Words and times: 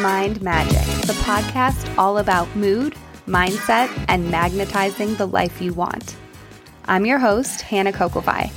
Mind 0.00 0.40
Magic, 0.40 1.06
the 1.06 1.12
podcast 1.24 1.98
all 1.98 2.18
about 2.18 2.54
mood, 2.54 2.94
mindset, 3.26 3.90
and 4.06 4.30
magnetizing 4.30 5.16
the 5.16 5.26
life 5.26 5.60
you 5.60 5.74
want. 5.74 6.14
I'm 6.84 7.04
your 7.04 7.18
host, 7.18 7.62
Hannah 7.62 7.92
Kokovai. 7.92 8.52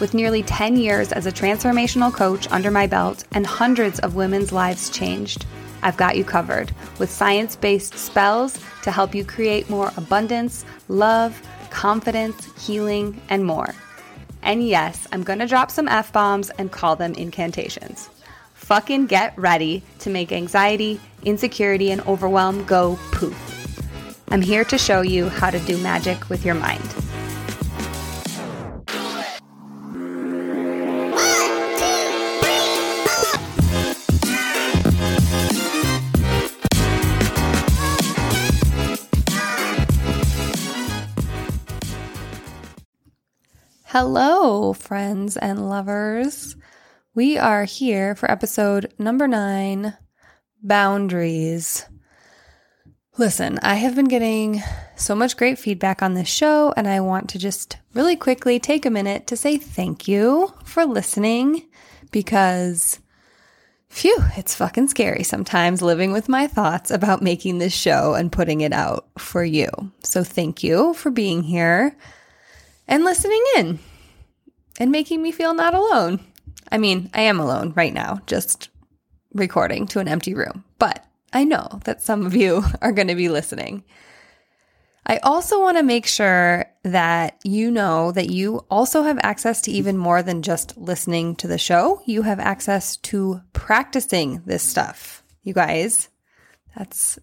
With 0.00 0.14
nearly 0.14 0.42
10 0.42 0.76
years 0.78 1.12
as 1.12 1.26
a 1.26 1.32
transformational 1.32 2.10
coach 2.10 2.50
under 2.50 2.70
my 2.70 2.86
belt 2.86 3.24
and 3.32 3.46
hundreds 3.46 3.98
of 3.98 4.14
women's 4.14 4.50
lives 4.50 4.88
changed, 4.88 5.44
I've 5.82 5.98
got 5.98 6.16
you 6.16 6.24
covered 6.24 6.72
with 6.98 7.10
science 7.10 7.54
based 7.54 7.92
spells 7.94 8.58
to 8.82 8.90
help 8.90 9.14
you 9.14 9.26
create 9.26 9.68
more 9.68 9.92
abundance, 9.98 10.64
love, 10.88 11.38
confidence, 11.68 12.48
healing, 12.66 13.20
and 13.28 13.44
more. 13.44 13.74
And 14.42 14.66
yes, 14.66 15.06
I'm 15.12 15.22
gonna 15.22 15.46
drop 15.46 15.70
some 15.70 15.86
F 15.86 16.14
bombs 16.14 16.48
and 16.50 16.72
call 16.72 16.96
them 16.96 17.12
incantations. 17.12 18.08
Fucking 18.68 19.06
get 19.06 19.32
ready 19.38 19.82
to 20.00 20.10
make 20.10 20.30
anxiety, 20.30 21.00
insecurity, 21.22 21.90
and 21.90 22.02
overwhelm 22.02 22.66
go 22.66 22.98
poof. 23.12 23.34
I'm 24.28 24.42
here 24.42 24.62
to 24.64 24.76
show 24.76 25.00
you 25.00 25.30
how 25.30 25.48
to 25.48 25.58
do 25.60 25.78
magic 25.78 26.28
with 26.28 26.44
your 26.44 26.54
mind. 26.54 26.84
Hello, 43.84 44.74
friends 44.74 45.38
and 45.38 45.70
lovers. 45.70 46.57
We 47.18 47.36
are 47.36 47.64
here 47.64 48.14
for 48.14 48.30
episode 48.30 48.94
number 48.96 49.26
nine 49.26 49.96
Boundaries. 50.62 51.84
Listen, 53.16 53.58
I 53.60 53.74
have 53.74 53.96
been 53.96 54.06
getting 54.06 54.62
so 54.94 55.16
much 55.16 55.36
great 55.36 55.58
feedback 55.58 56.00
on 56.00 56.14
this 56.14 56.28
show, 56.28 56.72
and 56.76 56.86
I 56.86 57.00
want 57.00 57.28
to 57.30 57.38
just 57.40 57.76
really 57.92 58.14
quickly 58.14 58.60
take 58.60 58.86
a 58.86 58.90
minute 58.90 59.26
to 59.26 59.36
say 59.36 59.56
thank 59.56 60.06
you 60.06 60.54
for 60.62 60.86
listening 60.86 61.66
because, 62.12 63.00
phew, 63.88 64.18
it's 64.36 64.54
fucking 64.54 64.86
scary 64.86 65.24
sometimes 65.24 65.82
living 65.82 66.12
with 66.12 66.28
my 66.28 66.46
thoughts 66.46 66.92
about 66.92 67.20
making 67.20 67.58
this 67.58 67.74
show 67.74 68.14
and 68.14 68.30
putting 68.30 68.60
it 68.60 68.72
out 68.72 69.08
for 69.18 69.42
you. 69.42 69.68
So, 70.04 70.22
thank 70.22 70.62
you 70.62 70.94
for 70.94 71.10
being 71.10 71.42
here 71.42 71.96
and 72.86 73.02
listening 73.02 73.42
in 73.56 73.80
and 74.78 74.92
making 74.92 75.20
me 75.20 75.32
feel 75.32 75.52
not 75.52 75.74
alone. 75.74 76.20
I 76.70 76.78
mean, 76.78 77.10
I 77.14 77.22
am 77.22 77.40
alone 77.40 77.72
right 77.76 77.92
now, 77.92 78.20
just 78.26 78.68
recording 79.34 79.86
to 79.88 80.00
an 80.00 80.08
empty 80.08 80.34
room, 80.34 80.64
but 80.78 81.04
I 81.32 81.44
know 81.44 81.80
that 81.84 82.02
some 82.02 82.26
of 82.26 82.34
you 82.34 82.64
are 82.82 82.92
going 82.92 83.08
to 83.08 83.14
be 83.14 83.28
listening. 83.28 83.84
I 85.06 85.18
also 85.22 85.60
want 85.60 85.78
to 85.78 85.82
make 85.82 86.06
sure 86.06 86.66
that 86.82 87.38
you 87.42 87.70
know 87.70 88.12
that 88.12 88.28
you 88.28 88.66
also 88.70 89.04
have 89.04 89.18
access 89.22 89.62
to 89.62 89.70
even 89.70 89.96
more 89.96 90.22
than 90.22 90.42
just 90.42 90.76
listening 90.76 91.34
to 91.36 91.48
the 91.48 91.56
show. 91.56 92.02
You 92.04 92.22
have 92.22 92.38
access 92.38 92.98
to 92.98 93.40
practicing 93.54 94.42
this 94.44 94.62
stuff. 94.62 95.22
You 95.42 95.54
guys, 95.54 96.10
that's 96.76 97.18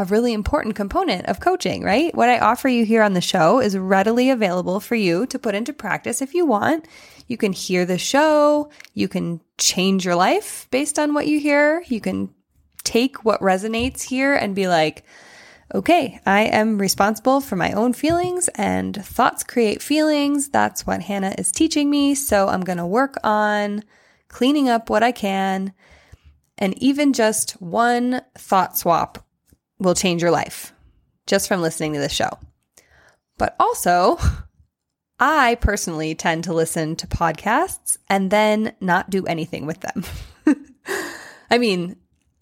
a 0.00 0.04
really 0.06 0.32
important 0.32 0.74
component 0.74 1.26
of 1.26 1.40
coaching, 1.40 1.84
right? 1.84 2.14
What 2.14 2.30
I 2.30 2.38
offer 2.38 2.68
you 2.68 2.86
here 2.86 3.02
on 3.02 3.12
the 3.12 3.20
show 3.20 3.60
is 3.60 3.76
readily 3.76 4.30
available 4.30 4.80
for 4.80 4.94
you 4.94 5.26
to 5.26 5.38
put 5.38 5.54
into 5.54 5.74
practice 5.74 6.22
if 6.22 6.32
you 6.32 6.46
want. 6.46 6.88
You 7.26 7.36
can 7.36 7.52
hear 7.52 7.84
the 7.84 7.98
show, 7.98 8.70
you 8.94 9.08
can 9.08 9.42
change 9.58 10.06
your 10.06 10.14
life 10.14 10.66
based 10.70 10.98
on 10.98 11.12
what 11.12 11.26
you 11.26 11.38
hear. 11.38 11.84
You 11.86 12.00
can 12.00 12.30
take 12.82 13.26
what 13.26 13.42
resonates 13.42 14.00
here 14.00 14.34
and 14.34 14.54
be 14.54 14.68
like, 14.68 15.04
okay, 15.74 16.18
I 16.24 16.44
am 16.44 16.78
responsible 16.78 17.42
for 17.42 17.56
my 17.56 17.72
own 17.72 17.92
feelings 17.92 18.48
and 18.54 19.04
thoughts 19.04 19.44
create 19.44 19.82
feelings. 19.82 20.48
That's 20.48 20.86
what 20.86 21.02
Hannah 21.02 21.34
is 21.36 21.52
teaching 21.52 21.90
me. 21.90 22.14
So 22.14 22.48
I'm 22.48 22.62
going 22.62 22.78
to 22.78 22.86
work 22.86 23.16
on 23.22 23.84
cleaning 24.28 24.70
up 24.70 24.88
what 24.88 25.02
I 25.02 25.12
can. 25.12 25.74
And 26.56 26.76
even 26.82 27.12
just 27.12 27.52
one 27.60 28.22
thought 28.34 28.78
swap 28.78 29.26
will 29.80 29.94
change 29.94 30.22
your 30.22 30.30
life 30.30 30.72
just 31.26 31.48
from 31.48 31.62
listening 31.62 31.94
to 31.94 31.98
this 31.98 32.12
show. 32.12 32.30
But 33.38 33.56
also, 33.58 34.18
I 35.18 35.56
personally 35.56 36.14
tend 36.14 36.44
to 36.44 36.52
listen 36.52 36.96
to 36.96 37.06
podcasts 37.06 37.96
and 38.08 38.30
then 38.30 38.74
not 38.80 39.10
do 39.10 39.26
anything 39.26 39.66
with 39.66 39.80
them. 39.80 40.04
I 41.50 41.58
mean, 41.58 41.96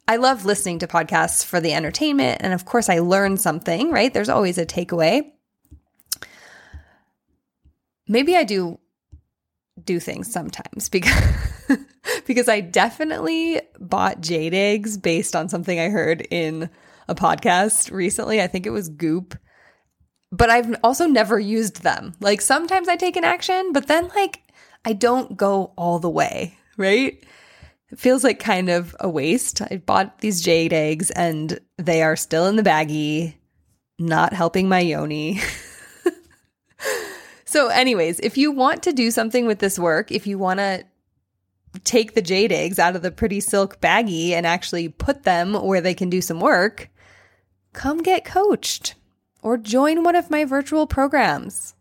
I 0.06 0.16
love 0.16 0.44
listening 0.44 0.78
to 0.80 0.86
podcasts 0.86 1.44
for 1.44 1.60
the 1.60 1.72
entertainment. 1.72 2.40
And 2.42 2.52
of 2.52 2.64
course, 2.64 2.88
I 2.88 2.98
learn 2.98 3.36
something, 3.36 3.90
right? 3.90 4.12
There's 4.12 4.28
always 4.28 4.58
a 4.58 4.66
takeaway. 4.66 5.30
Maybe 8.08 8.34
I 8.34 8.44
do 8.44 8.78
do 9.84 10.00
things 10.00 10.32
sometimes 10.32 10.88
because 10.90 11.14
because 12.26 12.48
I 12.48 12.60
definitely 12.60 13.60
bought 13.78 14.20
jade 14.20 14.54
eggs 14.54 14.96
based 14.96 15.36
on 15.36 15.48
something 15.48 15.78
I 15.78 15.88
heard 15.88 16.26
in 16.30 16.70
a 17.08 17.14
podcast 17.14 17.90
recently. 17.90 18.40
I 18.40 18.46
think 18.46 18.66
it 18.66 18.70
was 18.70 18.88
Goop. 18.88 19.36
But 20.30 20.50
I've 20.50 20.76
also 20.84 21.06
never 21.06 21.38
used 21.38 21.82
them. 21.82 22.14
Like 22.20 22.40
sometimes 22.40 22.88
I 22.88 22.96
take 22.96 23.16
an 23.16 23.24
action, 23.24 23.72
but 23.72 23.86
then 23.86 24.08
like 24.14 24.42
I 24.84 24.92
don't 24.92 25.36
go 25.36 25.72
all 25.76 25.98
the 25.98 26.10
way, 26.10 26.58
right? 26.76 27.22
It 27.90 27.98
feels 27.98 28.22
like 28.22 28.38
kind 28.38 28.68
of 28.68 28.94
a 29.00 29.08
waste. 29.08 29.62
I 29.62 29.78
bought 29.84 30.18
these 30.18 30.42
jade 30.42 30.72
eggs 30.72 31.10
and 31.10 31.58
they 31.78 32.02
are 32.02 32.16
still 32.16 32.46
in 32.46 32.56
the 32.56 32.62
baggie, 32.62 33.34
not 33.98 34.34
helping 34.34 34.68
my 34.68 34.80
yoni. 34.80 35.40
so, 37.46 37.68
anyways, 37.68 38.20
if 38.20 38.36
you 38.36 38.52
want 38.52 38.82
to 38.82 38.92
do 38.92 39.10
something 39.10 39.46
with 39.46 39.58
this 39.58 39.78
work, 39.78 40.12
if 40.12 40.26
you 40.26 40.36
want 40.36 40.60
to 40.60 40.84
take 41.84 42.14
the 42.14 42.22
jade 42.22 42.52
eggs 42.52 42.78
out 42.78 42.96
of 42.96 43.02
the 43.02 43.10
pretty 43.10 43.40
silk 43.40 43.80
baggie 43.80 44.30
and 44.30 44.46
actually 44.46 44.88
put 44.88 45.22
them 45.22 45.54
where 45.54 45.80
they 45.80 45.94
can 45.94 46.10
do 46.10 46.20
some 46.20 46.40
work, 46.40 46.90
come 47.78 48.02
get 48.02 48.24
coached 48.24 48.96
or 49.40 49.56
join 49.56 50.02
one 50.02 50.16
of 50.16 50.30
my 50.30 50.44
virtual 50.44 50.84
programs 50.84 51.76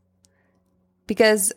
because 1.08 1.52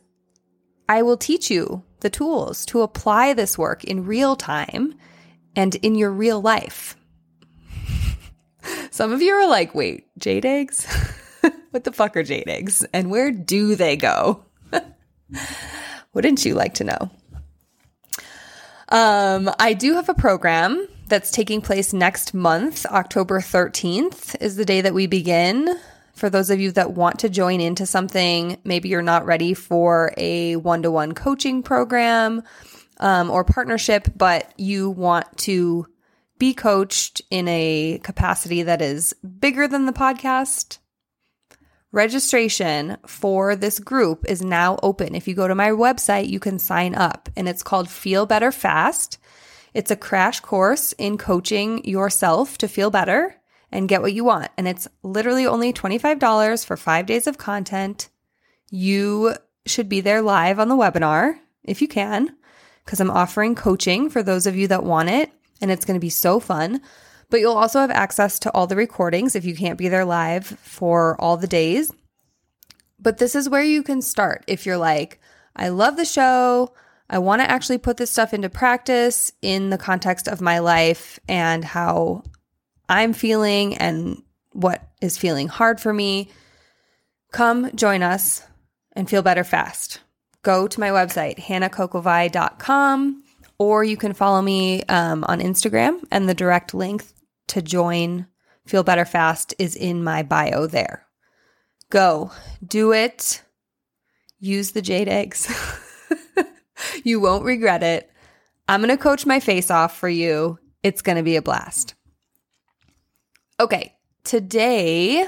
I 0.88 1.02
will 1.02 1.18
teach 1.18 1.50
you 1.50 1.82
the 2.00 2.08
tools 2.08 2.64
to 2.66 2.80
apply 2.80 3.34
this 3.34 3.58
work 3.58 3.84
in 3.84 4.06
real 4.06 4.36
time 4.36 4.94
and 5.54 5.74
in 5.74 5.94
your 5.94 6.10
real 6.10 6.40
life. 6.40 6.96
Some 8.90 9.12
of 9.12 9.20
you 9.20 9.34
are 9.34 9.46
like, 9.46 9.74
wait, 9.74 10.06
jade 10.16 10.46
eggs? 10.46 10.86
what 11.70 11.84
the 11.84 11.92
fuck 11.92 12.16
are 12.16 12.22
jade 12.22 12.48
eggs? 12.48 12.82
And 12.94 13.10
where 13.10 13.30
do 13.30 13.76
they 13.76 13.94
go? 13.94 14.42
Wouldn't 16.14 16.46
you 16.46 16.54
like 16.54 16.72
to 16.74 16.84
know? 16.84 17.10
Um, 18.88 19.50
I 19.58 19.74
do 19.74 19.92
have 19.96 20.08
a 20.08 20.14
program 20.14 20.88
that's 21.10 21.31
taking 21.31 21.60
place 21.60 21.93
next 21.93 22.32
month. 22.32 22.87
October 22.87 23.41
13th 23.41 24.41
is 24.41 24.56
the 24.56 24.65
day 24.65 24.81
that 24.81 24.94
we 24.94 25.06
begin. 25.06 25.78
For 26.15 26.31
those 26.31 26.50
of 26.50 26.60
you 26.60 26.71
that 26.72 26.93
want 26.93 27.19
to 27.21 27.28
join 27.28 27.60
into 27.60 27.84
something, 27.84 28.59
maybe 28.65 28.88
you're 28.88 29.03
not 29.03 29.26
ready 29.26 29.53
for 29.53 30.15
a 30.16 30.56
one 30.56 30.82
to 30.82 30.91
one 30.91 31.12
coaching 31.12 31.62
program 31.62 32.43
um, 32.99 33.31
or 33.31 33.44
partnership, 33.44 34.09
but 34.16 34.53
you 34.56 34.91
want 34.91 35.26
to 35.38 35.87
be 36.38 36.54
coached 36.54 37.20
in 37.31 37.49
a 37.49 38.00
capacity 38.02 38.62
that 38.62 38.81
is 38.81 39.12
bigger 39.38 39.69
than 39.69 39.87
the 39.87 39.93
podcast. 39.93 40.79
Registration 41.93 42.96
for 43.06 43.56
this 43.56 43.79
group 43.79 44.25
is 44.29 44.43
now 44.43 44.79
open. 44.82 45.14
If 45.14 45.26
you 45.26 45.34
go 45.34 45.49
to 45.49 45.55
my 45.55 45.70
website, 45.70 46.29
you 46.29 46.38
can 46.38 46.58
sign 46.58 46.94
up 46.94 47.29
and 47.37 47.49
it's 47.49 47.64
called 47.64 47.90
Feel 47.90 48.26
Better 48.26 48.52
Fast. 48.52 49.19
It's 49.75 49.90
a 49.90 49.96
crash 49.96 50.40
course 50.40 50.93
in 50.93 51.19
coaching 51.19 51.84
yourself 51.84 52.58
to 52.58 52.69
feel 52.69 52.90
better 52.90 53.37
and 53.72 53.88
get 53.88 54.02
what 54.02 54.12
you 54.12 54.25
want. 54.25 54.50
And 54.56 54.67
it's 54.67 54.88
literally 55.02 55.46
only 55.46 55.72
$25 55.72 56.64
for 56.64 56.76
five 56.76 57.06
days 57.06 57.26
of 57.26 57.38
content. 57.38 58.08
You 58.70 59.34
should 59.67 59.88
be 59.88 60.00
there 60.00 60.22
live 60.22 60.58
on 60.58 60.69
the 60.69 60.76
webinar 60.76 61.38
if 61.62 61.81
you 61.81 61.88
can, 61.88 62.34
because 62.84 63.00
I'm 63.00 63.11
offering 63.11 63.55
coaching 63.55 64.11
for 64.11 64.22
those 64.22 64.46
of 64.46 64.56
you 64.56 64.67
that 64.69 64.84
want 64.84 65.11
it. 65.11 65.31
And 65.61 65.70
it's 65.70 65.84
going 65.84 65.99
to 65.99 66.05
be 66.05 66.11
so 66.11 66.40
fun. 66.40 66.81
But 67.28 67.38
you'll 67.38 67.52
also 67.52 67.81
have 67.81 67.90
access 67.90 68.40
to 68.40 68.52
all 68.52 68.67
the 68.67 68.75
recordings 68.75 69.37
if 69.37 69.44
you 69.44 69.55
can't 69.55 69.78
be 69.78 69.88
there 69.88 70.05
live 70.05 70.46
for 70.46 71.20
all 71.20 71.37
the 71.37 71.46
days. 71.46 71.93
But 72.99 73.19
this 73.19 73.34
is 73.34 73.49
where 73.49 73.62
you 73.62 73.82
can 73.82 74.02
start 74.02 74.44
if 74.46 74.67
you're 74.67 74.76
like, 74.76 75.20
I 75.55 75.69
love 75.69 75.96
the 75.96 76.05
show. 76.05 76.72
I 77.12 77.18
want 77.18 77.42
to 77.42 77.50
actually 77.50 77.78
put 77.78 77.96
this 77.96 78.10
stuff 78.10 78.32
into 78.32 78.48
practice 78.48 79.32
in 79.42 79.70
the 79.70 79.78
context 79.78 80.28
of 80.28 80.40
my 80.40 80.60
life 80.60 81.18
and 81.28 81.64
how 81.64 82.22
I'm 82.88 83.12
feeling 83.12 83.76
and 83.78 84.22
what 84.52 84.88
is 85.02 85.18
feeling 85.18 85.48
hard 85.48 85.80
for 85.80 85.92
me. 85.92 86.30
Come 87.32 87.74
join 87.74 88.04
us 88.04 88.46
and 88.92 89.10
feel 89.10 89.22
better 89.22 89.42
fast. 89.42 90.00
Go 90.42 90.68
to 90.68 90.80
my 90.80 90.90
website, 90.90 91.38
hannahkokovai.com. 91.38 93.24
or 93.58 93.82
you 93.84 93.96
can 93.96 94.14
follow 94.14 94.40
me 94.40 94.84
um, 94.84 95.24
on 95.24 95.40
Instagram, 95.40 96.02
and 96.12 96.28
the 96.28 96.34
direct 96.34 96.72
link 96.72 97.04
to 97.48 97.60
join 97.60 98.26
Feel 98.66 98.84
Better 98.84 99.04
Fast 99.04 99.52
is 99.58 99.74
in 99.74 100.04
my 100.04 100.22
bio 100.22 100.66
there. 100.66 101.06
Go, 101.90 102.30
do 102.64 102.92
it. 102.92 103.42
Use 104.38 104.70
the 104.70 104.80
jade 104.80 105.08
eggs. 105.08 105.52
you 107.05 107.21
won't 107.21 107.44
regret 107.44 107.82
it. 107.82 108.11
I'm 108.69 108.81
going 108.81 108.97
to 108.97 109.03
coach 109.03 109.27
my 109.27 109.41
face 109.41 109.71
off 109.71 109.97
for 109.97 110.09
you. 110.09 110.59
It's 110.82 111.03
going 111.03 111.17
to 111.17 111.23
be 111.23 111.37
a 111.37 111.43
blast. 111.43 111.94
Okay, 113.59 113.94
today 114.25 115.27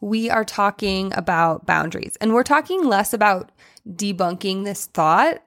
we 0.00 0.28
are 0.28 0.44
talking 0.44 1.12
about 1.14 1.66
boundaries, 1.66 2.16
and 2.20 2.34
we're 2.34 2.42
talking 2.42 2.84
less 2.84 3.12
about 3.12 3.52
debunking 3.88 4.64
this 4.64 4.86
thought 4.86 5.42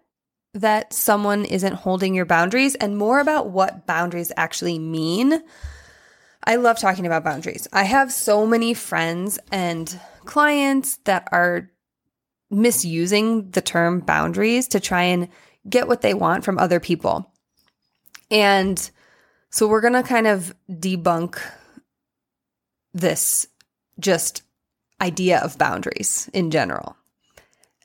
that 0.53 0.93
someone 0.93 1.45
isn't 1.45 1.73
holding 1.73 2.13
your 2.13 2.25
boundaries 2.25 2.75
and 2.75 2.97
more 2.97 3.19
about 3.19 3.49
what 3.49 3.87
boundaries 3.87 4.31
actually 4.37 4.77
mean. 4.77 5.41
I 6.45 6.57
love 6.57 6.77
talking 6.77 7.05
about 7.05 7.23
boundaries. 7.23 7.67
I 7.73 7.83
have 7.83 8.11
so 8.11 8.45
many 8.45 8.73
friends 8.73 9.39
and 9.51 9.99
clients 10.25 10.97
that 11.05 11.27
are 11.31 11.71
misusing 12.53 13.49
the 13.51 13.61
term 13.61 13.99
boundaries 13.99 14.67
to 14.69 14.79
try 14.79 15.03
and 15.03 15.27
get 15.67 15.87
what 15.87 16.01
they 16.01 16.13
want 16.13 16.43
from 16.43 16.57
other 16.57 16.79
people. 16.79 17.31
And 18.29 18.89
so 19.49 19.67
we're 19.67 19.81
going 19.81 19.93
to 19.93 20.03
kind 20.03 20.27
of 20.27 20.55
debunk 20.69 21.39
this 22.93 23.47
just 23.99 24.43
idea 25.01 25.39
of 25.39 25.57
boundaries 25.57 26.29
in 26.33 26.51
general. 26.51 26.95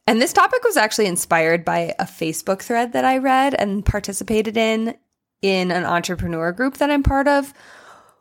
And 0.07 0.23
this 0.23 0.33
topic 0.33 0.65
was 0.65 0.77
actually 0.77 1.07
inspired 1.07 1.65
by 1.65 1.95
a 1.99 2.05
Facebook 2.05 2.63
thread 2.63 2.93
that 2.95 3.05
I 3.05 3.19
read 3.19 3.55
and 3.55 3.85
participated 3.85 4.57
in 4.57 4.97
in 5.43 5.71
an 5.71 5.85
entrepreneur 5.85 6.51
group 6.51 6.79
that 6.79 6.91
I'm 6.91 7.03
part 7.03 7.29
of, 7.29 7.53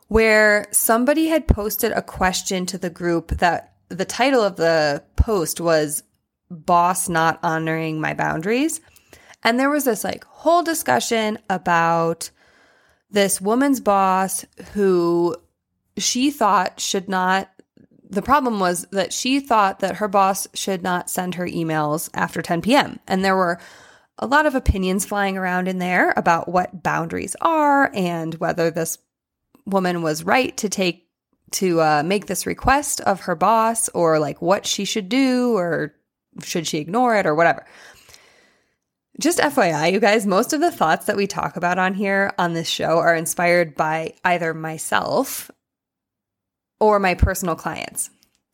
where 0.08 0.66
somebody 0.70 1.28
had 1.28 1.48
posted 1.48 1.92
a 1.92 2.02
question 2.02 2.66
to 2.66 2.78
the 2.78 2.90
group 2.90 3.28
that 3.38 3.74
the 3.88 4.04
title 4.04 4.42
of 4.42 4.56
the 4.56 5.02
post 5.16 5.60
was 5.60 6.02
Boss 6.50 7.08
Not 7.08 7.38
Honoring 7.42 8.00
My 8.00 8.14
Boundaries. 8.14 8.80
And 9.42 9.58
there 9.58 9.70
was 9.70 9.84
this 9.84 10.04
like 10.04 10.24
whole 10.24 10.62
discussion 10.62 11.38
about 11.48 12.30
this 13.10 13.40
woman's 13.40 13.80
boss 13.80 14.44
who 14.72 15.36
she 15.96 16.30
thought 16.30 16.80
should 16.80 17.08
not 17.08 17.48
the 18.10 18.22
problem 18.22 18.58
was 18.58 18.86
that 18.90 19.12
she 19.12 19.38
thought 19.38 19.80
that 19.80 19.96
her 19.96 20.08
boss 20.08 20.48
should 20.54 20.82
not 20.82 21.10
send 21.10 21.34
her 21.34 21.46
emails 21.46 22.08
after 22.14 22.40
10 22.40 22.62
p.m. 22.62 22.98
And 23.06 23.22
there 23.22 23.36
were 23.36 23.60
a 24.18 24.26
lot 24.26 24.46
of 24.46 24.54
opinions 24.54 25.04
flying 25.04 25.36
around 25.36 25.68
in 25.68 25.78
there 25.78 26.14
about 26.16 26.48
what 26.48 26.82
boundaries 26.82 27.36
are 27.40 27.90
and 27.94 28.34
whether 28.36 28.70
this 28.70 28.98
woman 29.66 30.02
was 30.02 30.24
right 30.24 30.56
to 30.56 30.68
take 30.68 31.06
to 31.50 31.80
uh, 31.80 32.02
make 32.04 32.26
this 32.26 32.46
request 32.46 33.00
of 33.02 33.20
her 33.20 33.34
boss 33.34 33.88
or 33.90 34.18
like 34.18 34.42
what 34.42 34.66
she 34.66 34.84
should 34.84 35.08
do 35.08 35.56
or 35.56 35.94
should 36.42 36.66
she 36.66 36.78
ignore 36.78 37.16
it 37.16 37.26
or 37.26 37.34
whatever. 37.34 37.64
Just 39.20 39.38
FYI, 39.38 39.92
you 39.92 39.98
guys, 39.98 40.26
most 40.26 40.52
of 40.52 40.60
the 40.60 40.70
thoughts 40.70 41.06
that 41.06 41.16
we 41.16 41.26
talk 41.26 41.56
about 41.56 41.78
on 41.78 41.94
here 41.94 42.32
on 42.38 42.52
this 42.52 42.68
show 42.68 42.98
are 42.98 43.16
inspired 43.16 43.74
by 43.74 44.14
either 44.24 44.54
myself 44.54 45.50
or 46.78 47.00
my 47.00 47.14
personal 47.14 47.56
clients. 47.56 48.10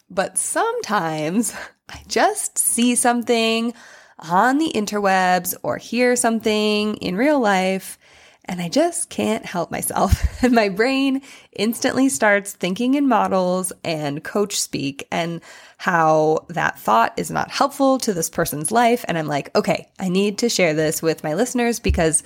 But 0.08 0.38
sometimes 0.38 1.54
I 1.88 2.00
just 2.08 2.56
see 2.58 2.94
something 2.94 3.74
on 4.18 4.58
the 4.58 4.72
interwebs 4.74 5.54
or 5.62 5.76
hear 5.76 6.16
something 6.16 6.96
in 6.96 7.16
real 7.16 7.40
life 7.40 7.98
and 8.46 8.60
I 8.60 8.68
just 8.68 9.08
can't 9.10 9.44
help 9.44 9.70
myself. 9.70 10.22
And 10.44 10.54
my 10.54 10.68
brain 10.68 11.22
instantly 11.52 12.10
starts 12.10 12.52
thinking 12.52 12.94
in 12.94 13.08
models 13.08 13.72
and 13.82 14.22
coach 14.22 14.60
speak 14.60 15.08
and 15.10 15.40
how 15.78 16.44
that 16.48 16.78
thought 16.78 17.14
is 17.16 17.30
not 17.30 17.50
helpful 17.50 17.98
to 18.00 18.12
this 18.12 18.28
person's 18.28 18.70
life. 18.70 19.04
And 19.08 19.16
I'm 19.16 19.26
like, 19.26 19.56
okay, 19.56 19.88
I 19.98 20.10
need 20.10 20.38
to 20.38 20.50
share 20.50 20.74
this 20.74 21.00
with 21.00 21.24
my 21.24 21.32
listeners 21.32 21.80
because 21.80 22.22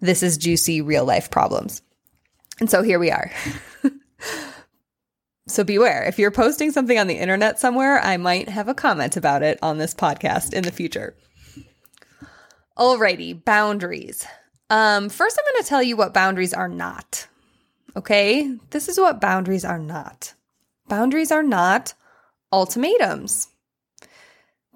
this 0.00 0.22
is 0.22 0.38
juicy 0.38 0.80
real 0.80 1.04
life 1.04 1.30
problems. 1.30 1.82
And 2.58 2.70
so 2.70 2.82
here 2.82 2.98
we 2.98 3.10
are. 3.10 3.30
So 5.48 5.64
beware. 5.64 6.04
If 6.04 6.18
you're 6.18 6.30
posting 6.30 6.72
something 6.72 6.98
on 6.98 7.06
the 7.06 7.18
internet 7.18 7.58
somewhere, 7.58 7.98
I 8.00 8.18
might 8.18 8.50
have 8.50 8.68
a 8.68 8.74
comment 8.74 9.16
about 9.16 9.42
it 9.42 9.58
on 9.62 9.78
this 9.78 9.94
podcast 9.94 10.52
in 10.52 10.62
the 10.62 10.70
future. 10.70 11.16
Alrighty, 12.76 13.44
boundaries. 13.44 14.26
Um, 14.70 15.08
first, 15.08 15.38
I'm 15.38 15.52
going 15.52 15.62
to 15.62 15.68
tell 15.68 15.82
you 15.82 15.96
what 15.96 16.14
boundaries 16.14 16.52
are 16.52 16.68
not. 16.68 17.26
Okay? 17.96 18.56
This 18.70 18.88
is 18.88 18.98
what 18.98 19.20
boundaries 19.20 19.64
are 19.64 19.78
not. 19.78 20.34
Boundaries 20.88 21.32
are 21.32 21.42
not 21.42 21.94
ultimatums. 22.52 23.48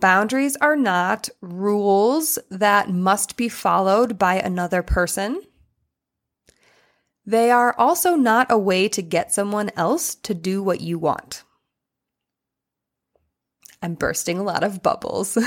Boundaries 0.00 0.56
are 0.56 0.76
not 0.76 1.28
rules 1.40 2.38
that 2.50 2.90
must 2.90 3.36
be 3.36 3.48
followed 3.48 4.18
by 4.18 4.34
another 4.34 4.82
person. 4.82 5.40
They 7.24 7.50
are 7.52 7.74
also 7.78 8.16
not 8.16 8.50
a 8.50 8.58
way 8.58 8.88
to 8.88 9.00
get 9.00 9.32
someone 9.32 9.70
else 9.76 10.16
to 10.16 10.34
do 10.34 10.62
what 10.62 10.80
you 10.80 10.98
want. 10.98 11.44
I'm 13.80 13.94
bursting 13.94 14.38
a 14.38 14.42
lot 14.42 14.64
of 14.64 14.82
bubbles. 14.82 15.38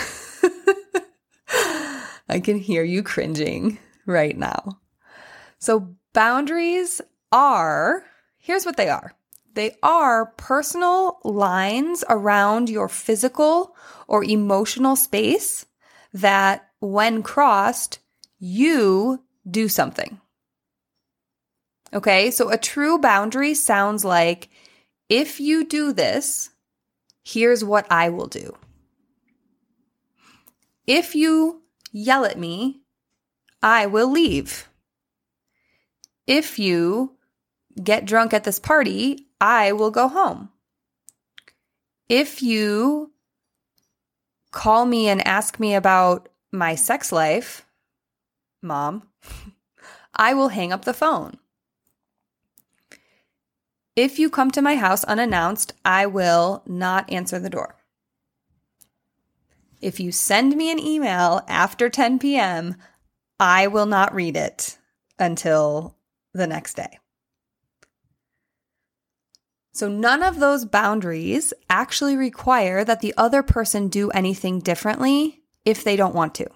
I 2.30 2.40
can 2.40 2.58
hear 2.58 2.84
you 2.84 3.04
cringing 3.04 3.78
right 4.06 4.38
now. 4.38 4.80
So, 5.60 5.96
boundaries 6.13 7.02
are 7.31 8.06
here's 8.38 8.66
what 8.66 8.78
they 8.78 8.90
are 8.90 9.13
they 9.56 9.75
are 9.81 10.28
personal 10.38 11.19
lines 11.24 12.04
around 12.10 12.69
your 12.69 12.90
physical 12.90 13.75
or 14.07 14.24
emotional 14.24 14.96
space 14.96 15.66
that, 16.13 16.69
when 16.80 17.24
crossed, 17.24 18.00
you 18.38 19.24
do 19.50 19.68
something. 19.68 20.19
Okay, 21.94 22.31
so 22.31 22.50
a 22.50 22.58
true 22.58 23.00
boundary 23.00 23.54
sounds 23.54 24.03
like 24.03 24.50
if 25.08 25.39
you 25.39 25.65
do 25.65 25.94
this, 25.94 26.50
here's 27.24 27.63
what 27.63 27.88
I 27.89 28.10
will 28.10 28.27
do. 28.27 28.56
If 30.86 31.15
you 31.15 31.62
yell 31.91 32.25
at 32.25 32.38
me, 32.38 32.82
I 33.65 33.88
will 33.88 34.12
leave. 34.12 34.69
If 36.27 36.60
you 36.60 37.17
get 37.84 38.05
drunk 38.05 38.31
at 38.31 38.43
this 38.43 38.60
party, 38.60 39.25
I 39.41 39.72
will 39.72 39.89
go 39.89 40.07
home. 40.07 40.50
If 42.07 42.43
you 42.43 43.12
call 44.51 44.86
me 44.86 45.10
and 45.10 45.27
ask 45.27 45.60
me 45.60 45.74
about 45.74 46.29
my 46.51 46.75
sex 46.75 47.12
life, 47.12 47.65
mom, 48.62 49.01
I 50.15 50.36
will 50.36 50.50
hang 50.50 50.72
up 50.72 50.86
the 50.86 50.93
phone. 50.93 51.39
If 53.95 54.19
you 54.19 54.29
come 54.29 54.51
to 54.51 54.62
my 54.62 54.75
house 54.75 55.03
unannounced, 55.05 55.74
I 55.84 56.05
will 56.05 56.62
not 56.67 57.12
answer 57.12 57.39
the 57.39 57.50
door. 57.50 57.77
If 59.81 60.00
you 60.00 60.12
send 60.12 60.55
me 60.55 60.72
an 60.72 60.79
email 60.79 61.41
after 61.48 61.89
10 61.89 62.19
p.m., 62.19 62.75
I 63.39 63.68
will 63.68 63.86
not 63.86 64.13
read 64.13 64.38
it 64.38 64.77
until 65.20 65.98
the 66.34 66.48
next 66.48 66.75
day. 66.75 67.00
So, 69.74 69.89
none 69.89 70.24
of 70.24 70.39
those 70.39 70.63
boundaries 70.63 71.54
actually 71.70 72.15
require 72.15 72.86
that 72.86 73.01
the 73.01 73.13
other 73.18 73.44
person 73.44 73.89
do 73.89 74.10
anything 74.12 74.60
differently 74.60 75.44
if 75.65 75.84
they 75.84 75.98
don't 75.98 76.15
want 76.15 76.34
to. 76.36 76.48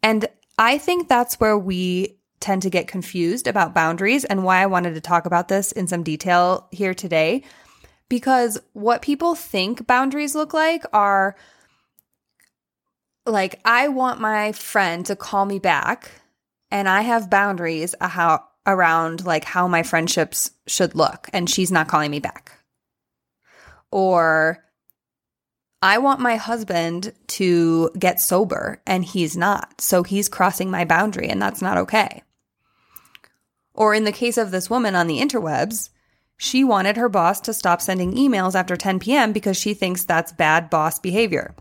And 0.00 0.28
I 0.58 0.78
think 0.78 1.08
that's 1.08 1.40
where 1.40 1.58
we 1.58 2.18
tend 2.38 2.62
to 2.62 2.70
get 2.70 2.86
confused 2.86 3.48
about 3.48 3.74
boundaries 3.74 4.24
and 4.24 4.44
why 4.44 4.62
I 4.62 4.66
wanted 4.66 4.94
to 4.94 5.00
talk 5.00 5.26
about 5.26 5.48
this 5.48 5.72
in 5.72 5.88
some 5.88 6.04
detail 6.04 6.68
here 6.70 6.94
today. 6.94 7.42
Because 8.08 8.60
what 8.72 9.02
people 9.02 9.34
think 9.34 9.88
boundaries 9.88 10.36
look 10.36 10.54
like 10.54 10.84
are 10.92 11.34
like, 13.26 13.60
I 13.64 13.88
want 13.88 14.20
my 14.20 14.52
friend 14.52 15.04
to 15.06 15.16
call 15.16 15.44
me 15.44 15.58
back, 15.58 16.10
and 16.70 16.88
I 16.88 17.02
have 17.02 17.30
boundaries 17.30 17.94
how, 18.00 18.44
around 18.66 19.24
like 19.24 19.44
how 19.44 19.68
my 19.68 19.82
friendships 19.82 20.50
should 20.66 20.94
look, 20.94 21.28
and 21.32 21.48
she's 21.48 21.72
not 21.72 21.88
calling 21.88 22.10
me 22.10 22.20
back. 22.20 22.52
Or 23.90 24.64
I 25.82 25.98
want 25.98 26.20
my 26.20 26.36
husband 26.36 27.12
to 27.28 27.90
get 27.98 28.20
sober 28.20 28.82
and 28.86 29.04
he's 29.04 29.36
not. 29.36 29.80
So 29.80 30.02
he's 30.02 30.28
crossing 30.28 30.70
my 30.70 30.84
boundary 30.84 31.28
and 31.28 31.40
that's 31.40 31.62
not 31.62 31.78
okay. 31.78 32.22
Or 33.74 33.94
in 33.94 34.04
the 34.04 34.12
case 34.12 34.38
of 34.38 34.50
this 34.50 34.70
woman 34.70 34.94
on 34.94 35.06
the 35.06 35.20
interwebs, 35.20 35.90
she 36.38 36.64
wanted 36.64 36.96
her 36.96 37.08
boss 37.08 37.40
to 37.42 37.54
stop 37.54 37.80
sending 37.80 38.14
emails 38.14 38.54
after 38.54 38.76
10 38.76 38.98
p.m. 39.00 39.32
because 39.32 39.56
she 39.56 39.74
thinks 39.74 40.04
that's 40.04 40.32
bad 40.32 40.70
boss 40.70 40.98
behavior. 40.98 41.54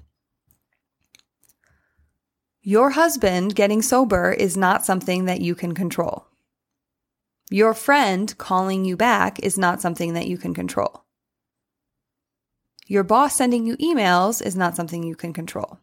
Your 2.68 2.90
husband 2.90 3.54
getting 3.54 3.84
sober 3.84 4.32
is 4.32 4.58
not 4.58 4.84
something 4.84 5.26
that 5.26 5.40
you 5.40 5.54
can 5.54 5.76
control. 5.76 6.26
Your 7.52 7.76
friend 7.76 8.36
calling 8.40 8.86
you 8.86 8.98
back 8.98 9.38
is 9.38 9.56
not 9.56 9.82
something 9.82 10.14
that 10.14 10.26
you 10.26 10.40
can 10.40 10.56
control. 10.56 11.04
Your 12.88 13.04
boss 13.04 13.36
sending 13.36 13.68
you 13.68 13.78
emails 13.78 14.44
is 14.44 14.56
not 14.56 14.76
something 14.76 15.04
you 15.04 15.16
can 15.16 15.32
control. 15.32 15.78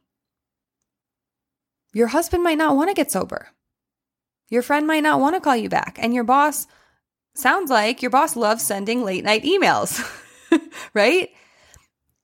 Your 1.92 2.08
husband 2.08 2.42
might 2.42 2.58
not 2.58 2.74
want 2.74 2.90
to 2.90 2.94
get 2.94 3.12
sober. 3.12 3.50
Your 4.50 4.62
friend 4.62 4.84
might 4.84 5.04
not 5.04 5.20
want 5.20 5.36
to 5.36 5.40
call 5.40 5.54
you 5.54 5.68
back. 5.68 6.00
And 6.02 6.12
your 6.12 6.24
boss 6.24 6.66
sounds 7.36 7.70
like 7.70 8.02
your 8.02 8.10
boss 8.10 8.34
loves 8.34 8.64
sending 8.64 9.04
late 9.04 9.22
night 9.22 9.44
emails, 9.44 10.02
right? 10.94 11.30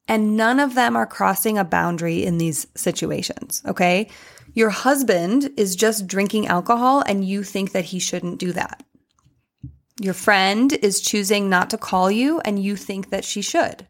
And 0.08 0.36
none 0.36 0.58
of 0.58 0.74
them 0.74 0.96
are 0.96 1.06
crossing 1.06 1.58
a 1.58 1.64
boundary 1.64 2.24
in 2.24 2.38
these 2.38 2.66
situations, 2.74 3.62
okay? 3.64 4.08
Your 4.58 4.70
husband 4.70 5.50
is 5.56 5.76
just 5.76 6.08
drinking 6.08 6.48
alcohol 6.48 7.00
and 7.06 7.24
you 7.24 7.44
think 7.44 7.70
that 7.70 7.84
he 7.84 8.00
shouldn't 8.00 8.40
do 8.40 8.50
that. 8.54 8.82
Your 10.00 10.14
friend 10.14 10.72
is 10.72 11.00
choosing 11.00 11.48
not 11.48 11.70
to 11.70 11.78
call 11.78 12.10
you 12.10 12.40
and 12.40 12.60
you 12.60 12.74
think 12.74 13.10
that 13.10 13.24
she 13.24 13.40
should. 13.40 13.86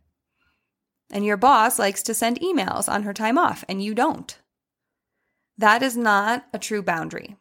And 1.11 1.25
your 1.25 1.39
boss 1.39 1.79
likes 1.79 2.03
to 2.03 2.13
send 2.13 2.39
emails 2.41 2.87
on 2.87 3.05
her 3.05 3.15
time 3.15 3.39
off 3.39 3.65
and 3.67 3.83
you 3.83 3.95
don't. 3.95 4.39
That 5.57 5.83
is 5.83 5.97
not 5.97 6.45
a 6.53 6.59
true 6.59 6.83
boundary. 6.83 7.37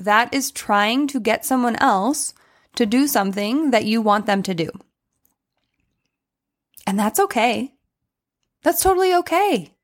That 0.00 0.32
is 0.32 0.50
trying 0.50 1.08
to 1.08 1.20
get 1.20 1.44
someone 1.44 1.76
else 1.76 2.32
to 2.76 2.86
do 2.86 3.06
something 3.06 3.72
that 3.72 3.84
you 3.84 4.00
want 4.00 4.24
them 4.24 4.42
to 4.44 4.54
do. 4.54 4.70
And 6.86 6.98
that's 6.98 7.20
okay. 7.20 7.74
That's 8.62 8.82
totally 8.82 9.12
okay. 9.16 9.74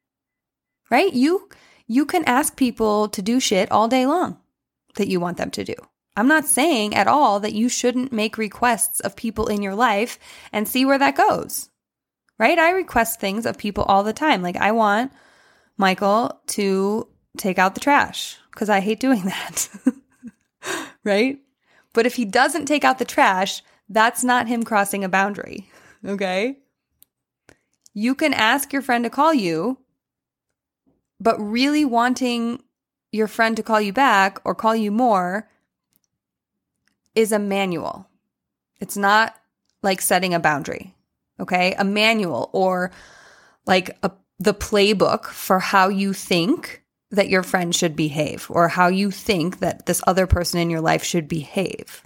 Right? 0.89 1.13
You 1.13 1.51
you 1.87 2.07
can 2.07 2.25
ask 2.25 2.57
people 2.57 3.09
to 3.09 3.23
do 3.23 3.41
shit 3.41 3.71
all 3.71 3.89
day 3.89 4.07
long 4.07 4.39
that 4.97 5.09
you 5.09 5.21
want 5.21 5.37
them 5.37 5.51
to 5.53 5.65
do. 5.65 5.75
I'm 6.17 6.29
not 6.29 6.45
saying 6.45 6.95
at 6.95 7.09
all 7.09 7.41
that 7.41 7.55
you 7.55 7.69
shouldn't 7.69 8.13
make 8.13 8.37
requests 8.37 9.01
of 9.01 9.17
people 9.17 9.47
in 9.47 9.63
your 9.63 9.75
life 9.75 10.19
and 10.53 10.69
see 10.69 10.85
where 10.85 10.99
that 10.99 11.17
goes. 11.17 11.71
Right? 12.39 12.59
I 12.59 12.71
request 12.71 13.21
things 13.21 13.47
of 13.47 13.57
people 13.57 13.85
all 13.85 14.03
the 14.03 14.13
time. 14.13 14.43
Like 14.43 14.57
I 14.57 14.73
want 14.73 15.13
Michael 15.77 16.41
to 16.49 17.09
take 17.39 17.59
out 17.59 17.75
the 17.75 17.81
trash 17.81 18.37
because 18.51 18.69
I 18.69 18.81
hate 18.81 19.01
doing 19.01 19.23
that. 19.25 19.69
right? 21.05 21.39
But 21.93 22.07
if 22.07 22.15
he 22.15 22.25
doesn't 22.25 22.67
take 22.67 22.85
out 22.85 22.99
the 22.99 23.05
trash, 23.05 23.63
that's 23.89 24.25
not 24.25 24.49
him 24.49 24.63
crossing 24.63 25.05
a 25.05 25.09
boundary. 25.09 25.71
Okay? 26.07 26.59
You 27.95 28.15
can 28.15 28.33
ask 28.33 28.73
your 28.73 28.83
friend 28.83 29.05
to 29.05 29.11
call 29.11 29.35
you, 29.35 29.79
but 31.23 31.39
really 31.39 31.85
wanting 31.85 32.63
your 33.13 33.29
friend 33.29 33.57
to 33.57 33.63
call 33.63 33.81
you 33.81 33.93
back 33.93 34.41
or 34.45 34.55
call 34.55 34.75
you 34.75 34.91
more 34.91 35.49
is 37.15 37.31
a 37.31 37.39
manual. 37.39 38.09
It's 38.81 38.97
not 38.97 39.37
like 39.83 40.01
setting 40.01 40.35
a 40.35 40.41
boundary. 40.41 40.95
Okay? 41.39 41.75
A 41.79 41.85
manual 41.85 42.51
or 42.53 42.91
like 43.67 43.97
a, 44.03 44.11
the 44.39 44.55
playbook 44.55 45.27
for 45.27 45.61
how 45.61 45.89
you 45.89 46.13
think 46.13 46.83
that 47.11 47.29
your 47.29 47.43
friend 47.43 47.75
should 47.75 47.95
behave 47.95 48.47
or 48.51 48.69
how 48.69 48.89
you 48.89 49.11
think 49.11 49.61
that 49.61 49.87
this 49.87 50.03
other 50.07 50.27
person 50.27 50.59
in 50.59 50.71
your 50.71 50.81
life 50.81 51.05
should 51.05 51.29
behave. 51.29 52.03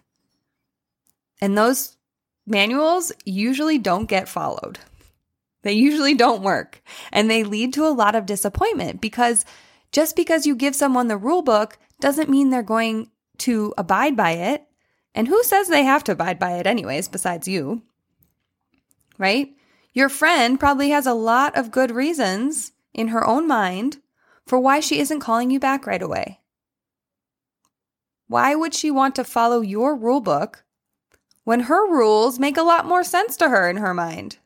And 1.40 1.56
those 1.56 1.96
manuals 2.46 3.12
usually 3.25 3.78
don't 3.78 4.06
get 4.06 4.28
followed. 4.28 4.78
They 5.66 5.73
usually 5.73 6.14
don't 6.14 6.44
work 6.44 6.80
and 7.11 7.28
they 7.28 7.42
lead 7.42 7.73
to 7.73 7.88
a 7.88 7.90
lot 7.90 8.14
of 8.14 8.25
disappointment 8.25 9.00
because 9.00 9.44
just 9.90 10.14
because 10.14 10.46
you 10.46 10.54
give 10.54 10.76
someone 10.76 11.08
the 11.08 11.16
rule 11.16 11.42
book 11.42 11.76
doesn't 11.99 12.30
mean 12.30 12.50
they're 12.50 12.62
going 12.62 13.11
to 13.38 13.75
abide 13.76 14.16
by 14.16 14.30
it. 14.30 14.62
And 15.12 15.26
who 15.26 15.42
says 15.42 15.66
they 15.66 15.82
have 15.82 16.04
to 16.04 16.12
abide 16.12 16.38
by 16.38 16.52
it, 16.52 16.68
anyways, 16.68 17.08
besides 17.08 17.49
you? 17.49 17.82
Right? 19.18 19.56
Your 19.92 20.08
friend 20.08 20.61
probably 20.61 20.90
has 20.90 21.04
a 21.04 21.14
lot 21.14 21.56
of 21.56 21.73
good 21.73 21.90
reasons 21.90 22.70
in 22.94 23.08
her 23.08 23.26
own 23.26 23.49
mind 23.49 23.96
for 24.46 24.61
why 24.61 24.78
she 24.78 25.00
isn't 25.00 25.18
calling 25.18 25.50
you 25.50 25.58
back 25.58 25.85
right 25.85 26.00
away. 26.00 26.38
Why 28.28 28.54
would 28.54 28.73
she 28.73 28.92
want 28.92 29.16
to 29.16 29.25
follow 29.25 29.62
your 29.62 29.96
rule 29.96 30.20
book 30.20 30.62
when 31.42 31.62
her 31.62 31.90
rules 31.90 32.38
make 32.38 32.56
a 32.56 32.62
lot 32.62 32.87
more 32.87 33.02
sense 33.02 33.37
to 33.38 33.49
her 33.49 33.68
in 33.68 33.78
her 33.78 33.92
mind? 33.92 34.38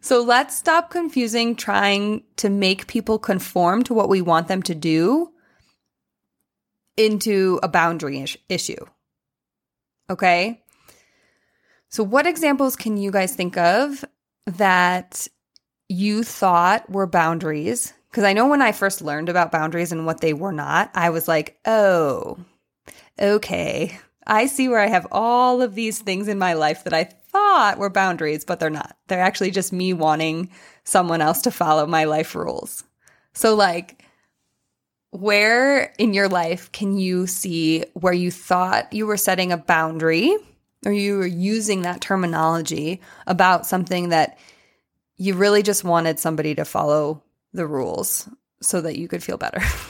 So 0.00 0.22
let's 0.22 0.56
stop 0.56 0.90
confusing 0.90 1.54
trying 1.54 2.24
to 2.36 2.48
make 2.48 2.86
people 2.86 3.18
conform 3.18 3.82
to 3.84 3.94
what 3.94 4.08
we 4.08 4.22
want 4.22 4.48
them 4.48 4.62
to 4.64 4.74
do 4.74 5.32
into 6.96 7.60
a 7.62 7.68
boundary 7.68 8.24
issue. 8.48 8.84
Okay? 10.08 10.62
So, 11.88 12.02
what 12.04 12.26
examples 12.26 12.76
can 12.76 12.96
you 12.96 13.10
guys 13.10 13.34
think 13.34 13.56
of 13.56 14.04
that 14.46 15.26
you 15.88 16.22
thought 16.22 16.88
were 16.88 17.06
boundaries? 17.06 17.92
Because 18.10 18.24
I 18.24 18.32
know 18.32 18.48
when 18.48 18.62
I 18.62 18.72
first 18.72 19.02
learned 19.02 19.28
about 19.28 19.52
boundaries 19.52 19.92
and 19.92 20.06
what 20.06 20.20
they 20.20 20.32
were 20.32 20.52
not, 20.52 20.90
I 20.94 21.10
was 21.10 21.28
like, 21.28 21.58
oh, 21.64 22.38
okay. 23.20 23.98
I 24.26 24.46
see 24.46 24.68
where 24.68 24.80
I 24.80 24.88
have 24.88 25.06
all 25.10 25.62
of 25.62 25.74
these 25.74 26.00
things 26.00 26.28
in 26.28 26.38
my 26.38 26.52
life 26.52 26.84
that 26.84 26.92
I 26.92 27.04
thought 27.04 27.78
were 27.78 27.90
boundaries, 27.90 28.44
but 28.44 28.60
they're 28.60 28.70
not. 28.70 28.96
They're 29.08 29.20
actually 29.20 29.50
just 29.50 29.72
me 29.72 29.92
wanting 29.92 30.50
someone 30.84 31.20
else 31.20 31.42
to 31.42 31.50
follow 31.50 31.86
my 31.86 32.04
life 32.04 32.34
rules. 32.34 32.84
So, 33.32 33.54
like, 33.54 34.04
where 35.10 35.92
in 35.98 36.14
your 36.14 36.28
life 36.28 36.70
can 36.72 36.96
you 36.96 37.26
see 37.26 37.84
where 37.94 38.12
you 38.12 38.30
thought 38.30 38.92
you 38.92 39.06
were 39.06 39.16
setting 39.16 39.52
a 39.52 39.56
boundary 39.56 40.36
or 40.86 40.92
you 40.92 41.18
were 41.18 41.26
using 41.26 41.82
that 41.82 42.00
terminology 42.00 43.00
about 43.26 43.66
something 43.66 44.10
that 44.10 44.38
you 45.16 45.34
really 45.34 45.62
just 45.62 45.84
wanted 45.84 46.18
somebody 46.18 46.54
to 46.54 46.64
follow 46.64 47.22
the 47.52 47.66
rules 47.66 48.28
so 48.62 48.80
that 48.80 48.98
you 48.98 49.08
could 49.08 49.22
feel 49.22 49.36
better? 49.36 49.60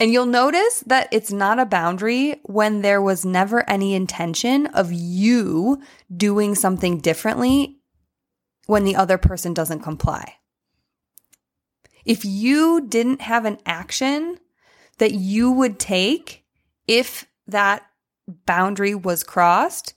And 0.00 0.10
you'll 0.10 0.24
notice 0.24 0.80
that 0.86 1.08
it's 1.12 1.30
not 1.30 1.58
a 1.58 1.66
boundary 1.66 2.40
when 2.44 2.80
there 2.80 3.02
was 3.02 3.26
never 3.26 3.68
any 3.68 3.94
intention 3.94 4.66
of 4.68 4.90
you 4.90 5.82
doing 6.14 6.54
something 6.54 6.98
differently 6.98 7.76
when 8.66 8.84
the 8.84 8.96
other 8.96 9.18
person 9.18 9.52
doesn't 9.52 9.80
comply. 9.80 10.36
If 12.06 12.24
you 12.24 12.86
didn't 12.88 13.20
have 13.20 13.44
an 13.44 13.58
action 13.66 14.38
that 14.96 15.12
you 15.12 15.50
would 15.50 15.78
take 15.78 16.44
if 16.86 17.26
that 17.46 17.86
boundary 18.46 18.94
was 18.94 19.22
crossed, 19.22 19.92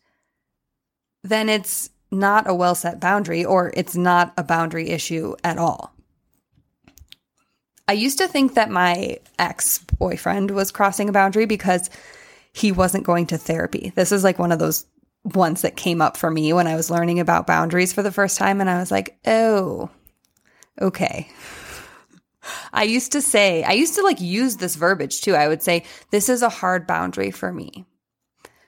then 1.23 1.47
it's 1.47 1.91
not 2.11 2.49
a 2.49 2.53
well 2.53 2.75
set 2.75 2.99
boundary 2.99 3.45
or 3.45 3.71
it's 3.73 3.95
not 3.95 4.33
a 4.37 4.43
boundary 4.43 4.89
issue 4.89 5.35
at 5.45 5.57
all. 5.57 5.93
I 7.87 7.93
used 7.93 8.17
to 8.19 8.27
think 8.27 8.55
that 8.55 8.69
my 8.69 9.17
ex 9.37 9.85
boyfriend 10.03 10.51
was 10.51 10.69
crossing 10.69 11.07
a 11.07 11.13
boundary 11.13 11.45
because 11.45 11.89
he 12.51 12.73
wasn't 12.73 13.05
going 13.05 13.25
to 13.27 13.37
therapy. 13.37 13.93
This 13.95 14.11
is 14.11 14.21
like 14.21 14.37
one 14.37 14.51
of 14.51 14.59
those 14.59 14.85
ones 15.23 15.61
that 15.61 15.77
came 15.77 16.01
up 16.01 16.17
for 16.17 16.29
me 16.29 16.51
when 16.51 16.67
I 16.67 16.75
was 16.75 16.91
learning 16.91 17.21
about 17.21 17.47
boundaries 17.47 17.93
for 17.93 18.03
the 18.03 18.11
first 18.11 18.37
time. 18.37 18.59
And 18.59 18.69
I 18.69 18.79
was 18.79 18.91
like, 18.91 19.17
oh, 19.25 19.89
okay. 20.81 21.29
I 22.73 22.83
used 22.83 23.13
to 23.13 23.21
say, 23.21 23.63
I 23.63 23.71
used 23.71 23.95
to 23.95 24.03
like 24.03 24.19
use 24.19 24.57
this 24.57 24.75
verbiage 24.75 25.21
too. 25.21 25.35
I 25.35 25.47
would 25.47 25.63
say, 25.63 25.85
this 26.11 26.27
is 26.27 26.41
a 26.41 26.49
hard 26.49 26.85
boundary 26.85 27.31
for 27.31 27.53
me. 27.53 27.85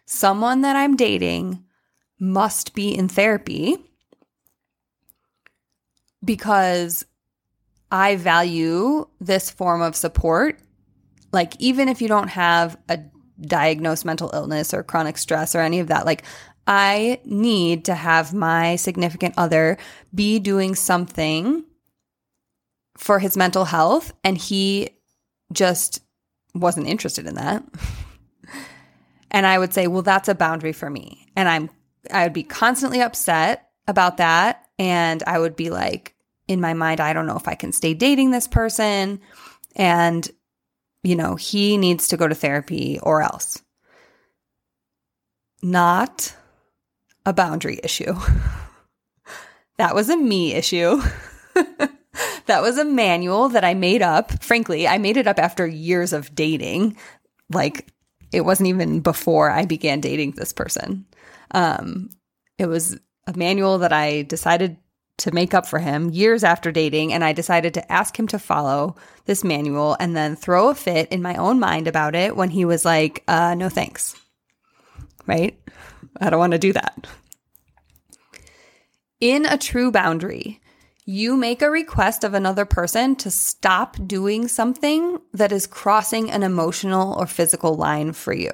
Someone 0.06 0.62
that 0.62 0.78
I'm 0.78 0.96
dating 0.96 1.66
must 2.18 2.74
be 2.74 2.96
in 2.98 3.10
therapy 3.10 3.78
because 6.24 7.06
I 7.92 8.16
value 8.16 9.08
this 9.20 9.50
form 9.50 9.82
of 9.82 9.98
support. 9.98 10.62
Like, 11.36 11.54
even 11.60 11.90
if 11.90 12.02
you 12.02 12.08
don't 12.08 12.30
have 12.30 12.78
a 12.88 13.00
diagnosed 13.42 14.06
mental 14.06 14.32
illness 14.34 14.74
or 14.74 14.84
chronic 14.84 15.18
stress 15.18 15.54
or 15.54 15.60
any 15.60 15.82
of 15.82 15.88
that, 15.88 16.06
like, 16.06 16.24
I 16.66 17.20
need 17.26 17.86
to 17.86 17.94
have 17.94 18.34
my 18.34 18.78
significant 18.78 19.36
other 19.38 19.78
be 20.16 20.40
doing 20.40 20.74
something 20.74 21.66
for 22.98 23.20
his 23.20 23.36
mental 23.36 23.66
health. 23.66 24.14
And 24.24 24.38
he 24.38 24.92
just 25.52 26.02
wasn't 26.54 26.88
interested 26.88 27.28
in 27.28 27.36
that. 27.36 27.64
and 29.32 29.46
I 29.46 29.60
would 29.60 29.74
say, 29.74 29.88
well, 29.88 30.02
that's 30.02 30.30
a 30.30 30.36
boundary 30.36 30.72
for 30.72 30.90
me. 30.90 31.28
And 31.36 31.50
I'm, 31.50 31.70
I 32.12 32.24
would 32.24 32.34
be 32.34 32.44
constantly 32.44 33.02
upset 33.02 33.70
about 33.90 34.18
that. 34.18 34.66
And 34.80 35.22
I 35.28 35.38
would 35.38 35.58
be 35.58 35.70
like, 35.70 36.16
in 36.48 36.62
my 36.62 36.74
mind, 36.74 37.02
I 37.02 37.12
don't 37.12 37.28
know 37.28 37.36
if 37.36 37.50
I 37.50 37.56
can 37.56 37.74
stay 37.74 37.94
dating 37.94 38.32
this 38.32 38.48
person. 38.48 39.20
And, 39.76 40.32
you 41.06 41.16
know, 41.16 41.36
he 41.36 41.78
needs 41.78 42.08
to 42.08 42.18
go 42.18 42.28
to 42.28 42.36
therapy 42.36 43.00
or 43.02 43.22
else. 43.22 43.62
Not 45.62 46.36
a 47.26 47.34
boundary 47.34 47.80
issue. 47.84 48.14
that 49.78 49.94
was 49.94 50.10
a 50.10 50.18
me 50.18 50.54
issue. 50.54 51.02
that 52.48 52.62
was 52.62 52.78
a 52.78 52.86
manual 52.86 53.50
that 53.50 53.64
I 53.64 53.74
made 53.76 54.02
up. 54.02 54.44
Frankly, 54.44 54.88
I 54.88 54.98
made 54.98 55.18
it 55.18 55.28
up 55.28 55.40
after 55.40 55.68
years 55.68 56.12
of 56.12 56.34
dating. 56.34 56.98
Like 57.52 57.88
it 58.32 58.42
wasn't 58.42 58.70
even 58.70 59.00
before 59.00 59.52
I 59.52 59.66
began 59.66 60.02
dating 60.02 60.32
this 60.32 60.54
person. 60.54 61.06
Um, 61.52 62.10
it 62.58 62.66
was 62.66 62.98
a 63.28 63.38
manual 63.38 63.78
that 63.80 63.94
I 63.94 64.24
decided 64.24 64.78
to 65.18 65.32
make 65.32 65.54
up 65.54 65.66
for 65.66 65.80
him 65.80 66.10
years 66.10 66.44
after 66.44 66.72
dating. 66.72 67.14
And 67.14 67.24
I 67.24 67.34
decided 67.34 67.74
to 67.76 67.92
ask 67.92 68.18
him 68.18 68.28
to 68.28 68.40
follow 68.40 68.96
this 69.26 69.44
manual 69.44 69.96
and 70.00 70.16
then 70.16 70.36
throw 70.36 70.70
a 70.70 70.76
fit 70.76 71.10
in 71.12 71.22
my 71.22 71.36
own 71.36 71.60
mind 71.60 71.88
about 71.88 72.16
it 72.16 72.36
when 72.36 72.50
he 72.50 72.66
was 72.66 72.86
like, 72.86 73.24
uh, 73.28 73.56
no 73.56 73.70
thanks. 73.70 74.16
Right? 75.26 75.60
I 76.20 76.30
don't 76.30 76.40
want 76.40 76.54
to 76.54 76.60
do 76.60 76.74
that. 76.74 77.08
In 79.22 79.46
a 79.46 79.58
true 79.58 79.92
boundary, 79.92 80.62
you 81.06 81.38
make 81.38 81.62
a 81.62 81.70
request 81.70 82.24
of 82.24 82.34
another 82.34 82.66
person 82.66 83.16
to 83.18 83.32
stop 83.32 83.96
doing 84.06 84.48
something 84.48 85.20
that 85.34 85.52
is 85.52 85.68
crossing 85.68 86.32
an 86.32 86.44
emotional 86.44 87.14
or 87.14 87.28
physical 87.28 87.76
line 87.76 88.12
for 88.12 88.34
you. 88.34 88.52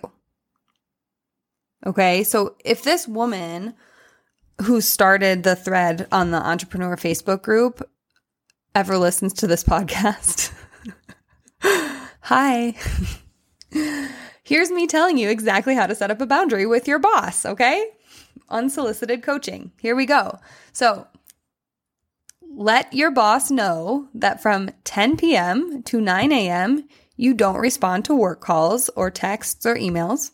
Okay, 1.86 2.24
so 2.24 2.56
if 2.64 2.84
this 2.84 3.08
woman 3.08 3.74
who 4.64 4.82
started 4.82 5.44
the 5.44 5.56
thread 5.56 6.08
on 6.12 6.32
the 6.32 6.38
entrepreneur 6.38 6.96
Facebook 6.96 7.42
group 7.42 7.88
ever 8.76 8.98
listens 8.98 9.34
to 9.34 9.48
this 9.48 9.64
podcast, 9.66 10.52
hi. 12.22 12.76
Here's 14.44 14.72
me 14.72 14.88
telling 14.88 15.18
you 15.18 15.30
exactly 15.30 15.76
how 15.76 15.88
to 15.88 15.96
set 15.96 16.12
up 16.12 16.22
a 16.22 16.26
boundary 16.26 16.66
with 16.66 16.88
your 16.88 17.00
boss, 17.00 17.46
okay? 17.46 17.86
Unsolicited 18.50 19.24
coaching. 19.24 19.72
Here 19.80 19.96
we 19.96 20.06
go. 20.06 20.40
So, 20.74 21.08
let 22.54 22.94
your 22.94 23.12
boss 23.12 23.50
know 23.50 24.10
that 24.14 24.42
from 24.42 24.72
10 24.84 25.16
p.m. 25.18 25.84
to 25.84 26.02
9 26.02 26.32
a.m., 26.32 26.88
you 27.16 27.34
don't 27.34 27.58
respond 27.58 28.04
to 28.06 28.16
work 28.16 28.42
calls 28.42 28.90
or 28.90 29.10
texts 29.10 29.66
or 29.66 29.76
emails. 29.76 30.32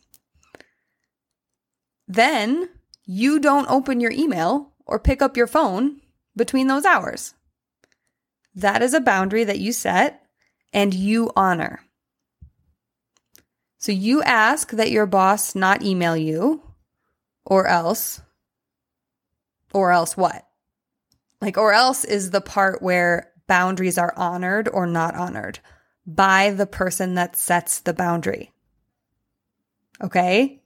Then 2.07 2.69
you 3.07 3.39
don't 3.39 3.69
open 3.69 4.01
your 4.01 4.11
email 4.11 4.73
or 4.85 4.99
pick 4.99 5.21
up 5.21 5.37
your 5.37 5.47
phone 5.47 6.01
between 6.35 6.67
those 6.67 6.85
hours. 6.85 7.33
That 8.53 8.83
is 8.83 8.93
a 8.93 8.99
boundary 8.99 9.45
that 9.45 9.59
you 9.59 9.71
set 9.71 10.23
and 10.73 10.93
you 10.93 11.31
honor. 11.35 11.79
So 13.77 13.91
you 13.91 14.21
ask 14.23 14.71
that 14.71 14.91
your 14.91 15.05
boss 15.05 15.55
not 15.55 15.81
email 15.81 16.17
you 16.17 16.61
or 17.45 17.67
else, 17.67 18.21
or 19.73 19.91
else 19.91 20.17
what? 20.17 20.45
Like, 21.39 21.57
or 21.57 21.71
else 21.71 22.03
is 22.03 22.31
the 22.31 22.41
part 22.41 22.81
where 22.81 23.31
boundaries 23.47 23.97
are 23.97 24.13
honored 24.17 24.67
or 24.67 24.85
not 24.85 25.15
honored 25.15 25.59
by 26.05 26.51
the 26.51 26.65
person 26.65 27.13
that 27.13 27.37
sets 27.37 27.79
the 27.79 27.93
boundary. 27.93 28.51
Okay? 30.03 30.61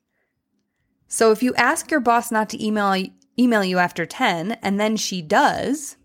So 1.11 1.31
if 1.31 1.43
you 1.43 1.53
ask 1.55 1.91
your 1.91 1.99
boss 1.99 2.31
not 2.31 2.47
to 2.49 2.65
email 2.65 3.05
email 3.37 3.65
you 3.65 3.79
after 3.79 4.05
10 4.05 4.53
and 4.63 4.79
then 4.79 4.95
she 4.95 5.21
does, 5.21 5.97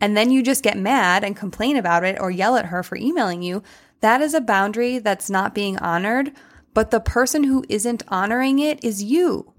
and 0.00 0.16
then 0.16 0.30
you 0.30 0.40
just 0.40 0.62
get 0.62 0.78
mad 0.78 1.24
and 1.24 1.34
complain 1.34 1.76
about 1.76 2.04
it 2.04 2.16
or 2.20 2.30
yell 2.30 2.54
at 2.54 2.66
her 2.66 2.84
for 2.84 2.96
emailing 2.96 3.42
you, 3.42 3.64
that 4.02 4.20
is 4.20 4.34
a 4.34 4.40
boundary 4.40 5.00
that's 5.00 5.28
not 5.28 5.52
being 5.52 5.78
honored, 5.78 6.30
but 6.74 6.92
the 6.92 7.00
person 7.00 7.42
who 7.42 7.64
isn't 7.68 8.04
honoring 8.06 8.60
it 8.60 8.84
is 8.84 9.02
you. 9.02 9.52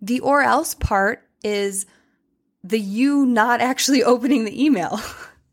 The 0.00 0.20
or 0.20 0.40
else 0.40 0.72
part 0.72 1.28
is 1.44 1.84
the 2.64 2.80
you 2.80 3.26
not 3.26 3.60
actually 3.70 4.02
opening 4.02 4.46
the 4.46 4.64
email. 4.64 4.98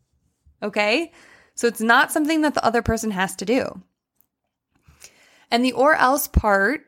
okay? 0.63 1.11
So 1.53 1.67
it's 1.67 1.81
not 1.81 2.13
something 2.13 2.43
that 2.43 2.53
the 2.53 2.63
other 2.63 2.81
person 2.81 3.11
has 3.11 3.35
to 3.35 3.45
do. 3.45 3.83
And 5.51 5.65
the 5.65 5.73
or 5.73 5.95
else 5.95 6.29
part 6.29 6.85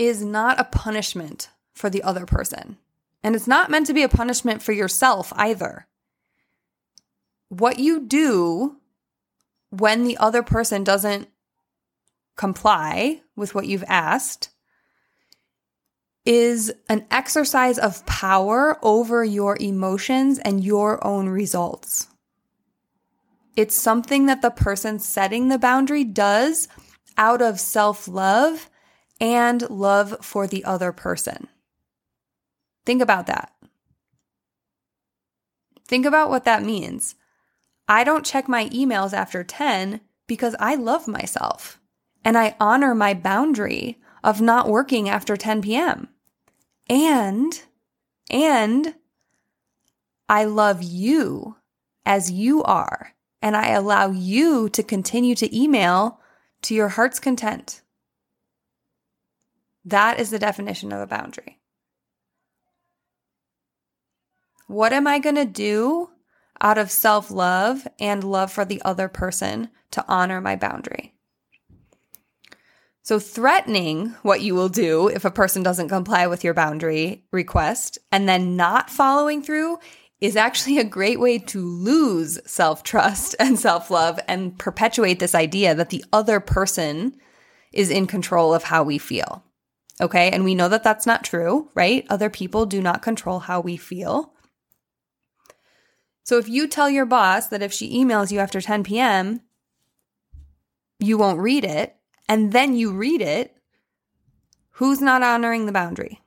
is 0.00 0.24
not 0.24 0.58
a 0.58 0.64
punishment 0.64 1.50
for 1.74 1.90
the 1.90 2.02
other 2.02 2.24
person. 2.24 2.78
And 3.22 3.36
it's 3.36 3.46
not 3.46 3.70
meant 3.70 3.86
to 3.86 3.92
be 3.92 4.02
a 4.02 4.08
punishment 4.08 4.62
for 4.62 4.72
yourself 4.72 5.30
either. 5.36 5.86
What 7.50 7.78
you 7.78 8.00
do 8.00 8.76
when 9.68 10.04
the 10.04 10.16
other 10.16 10.42
person 10.42 10.84
doesn't 10.84 11.28
comply 12.34 13.20
with 13.36 13.54
what 13.54 13.66
you've 13.66 13.84
asked 13.88 14.48
is 16.24 16.72
an 16.88 17.04
exercise 17.10 17.78
of 17.78 18.06
power 18.06 18.78
over 18.82 19.22
your 19.22 19.58
emotions 19.60 20.38
and 20.38 20.64
your 20.64 21.04
own 21.06 21.28
results. 21.28 22.06
It's 23.54 23.74
something 23.74 24.24
that 24.26 24.40
the 24.40 24.50
person 24.50 24.98
setting 24.98 25.48
the 25.48 25.58
boundary 25.58 26.04
does 26.04 26.68
out 27.18 27.42
of 27.42 27.60
self 27.60 28.08
love 28.08 28.69
and 29.20 29.68
love 29.68 30.16
for 30.22 30.46
the 30.46 30.64
other 30.64 30.92
person. 30.92 31.48
Think 32.86 33.02
about 33.02 33.26
that. 33.26 33.52
Think 35.86 36.06
about 36.06 36.30
what 36.30 36.44
that 36.44 36.62
means. 36.62 37.16
I 37.88 38.04
don't 38.04 38.24
check 38.24 38.48
my 38.48 38.68
emails 38.68 39.12
after 39.12 39.44
10 39.44 40.00
because 40.26 40.54
I 40.60 40.76
love 40.76 41.08
myself 41.08 41.80
and 42.24 42.38
I 42.38 42.56
honor 42.60 42.94
my 42.94 43.14
boundary 43.14 43.98
of 44.22 44.40
not 44.40 44.68
working 44.68 45.08
after 45.08 45.36
10 45.36 45.62
p.m. 45.62 46.08
And, 46.88 47.60
and 48.30 48.94
I 50.28 50.44
love 50.44 50.82
you 50.82 51.56
as 52.06 52.30
you 52.30 52.62
are. 52.62 53.14
And 53.42 53.56
I 53.56 53.70
allow 53.70 54.10
you 54.10 54.68
to 54.68 54.82
continue 54.82 55.34
to 55.34 55.56
email 55.56 56.20
to 56.62 56.74
your 56.74 56.90
heart's 56.90 57.18
content. 57.18 57.82
That 59.84 60.20
is 60.20 60.30
the 60.30 60.38
definition 60.38 60.92
of 60.92 61.00
a 61.00 61.06
boundary. 61.06 61.58
What 64.66 64.92
am 64.92 65.06
I 65.06 65.18
going 65.18 65.36
to 65.36 65.44
do 65.44 66.10
out 66.60 66.78
of 66.78 66.90
self 66.90 67.30
love 67.30 67.88
and 67.98 68.22
love 68.22 68.52
for 68.52 68.64
the 68.64 68.80
other 68.84 69.08
person 69.08 69.70
to 69.92 70.04
honor 70.06 70.40
my 70.40 70.56
boundary? 70.56 71.14
So, 73.02 73.18
threatening 73.18 74.14
what 74.22 74.42
you 74.42 74.54
will 74.54 74.68
do 74.68 75.08
if 75.08 75.24
a 75.24 75.30
person 75.30 75.62
doesn't 75.62 75.88
comply 75.88 76.26
with 76.26 76.44
your 76.44 76.54
boundary 76.54 77.24
request 77.32 77.98
and 78.12 78.28
then 78.28 78.56
not 78.56 78.90
following 78.90 79.42
through 79.42 79.78
is 80.20 80.36
actually 80.36 80.78
a 80.78 80.84
great 80.84 81.18
way 81.18 81.38
to 81.38 81.60
lose 81.60 82.38
self 82.46 82.82
trust 82.82 83.34
and 83.40 83.58
self 83.58 83.90
love 83.90 84.20
and 84.28 84.56
perpetuate 84.58 85.18
this 85.18 85.34
idea 85.34 85.74
that 85.74 85.90
the 85.90 86.04
other 86.12 86.38
person 86.38 87.16
is 87.72 87.90
in 87.90 88.06
control 88.06 88.54
of 88.54 88.64
how 88.64 88.82
we 88.82 88.98
feel. 88.98 89.44
Okay. 90.00 90.30
And 90.30 90.44
we 90.44 90.54
know 90.54 90.68
that 90.68 90.82
that's 90.82 91.06
not 91.06 91.24
true, 91.24 91.70
right? 91.74 92.06
Other 92.08 92.30
people 92.30 92.66
do 92.66 92.80
not 92.80 93.02
control 93.02 93.40
how 93.40 93.60
we 93.60 93.76
feel. 93.76 94.32
So 96.24 96.38
if 96.38 96.48
you 96.48 96.66
tell 96.66 96.88
your 96.88 97.06
boss 97.06 97.48
that 97.48 97.62
if 97.62 97.72
she 97.72 97.98
emails 98.02 98.30
you 98.30 98.38
after 98.38 98.60
10 98.60 98.84
p.m., 98.84 99.40
you 100.98 101.18
won't 101.18 101.40
read 101.40 101.64
it, 101.64 101.96
and 102.28 102.52
then 102.52 102.76
you 102.76 102.92
read 102.92 103.22
it, 103.22 103.56
who's 104.72 105.00
not 105.00 105.22
honoring 105.22 105.66
the 105.66 105.72
boundary? 105.72 106.20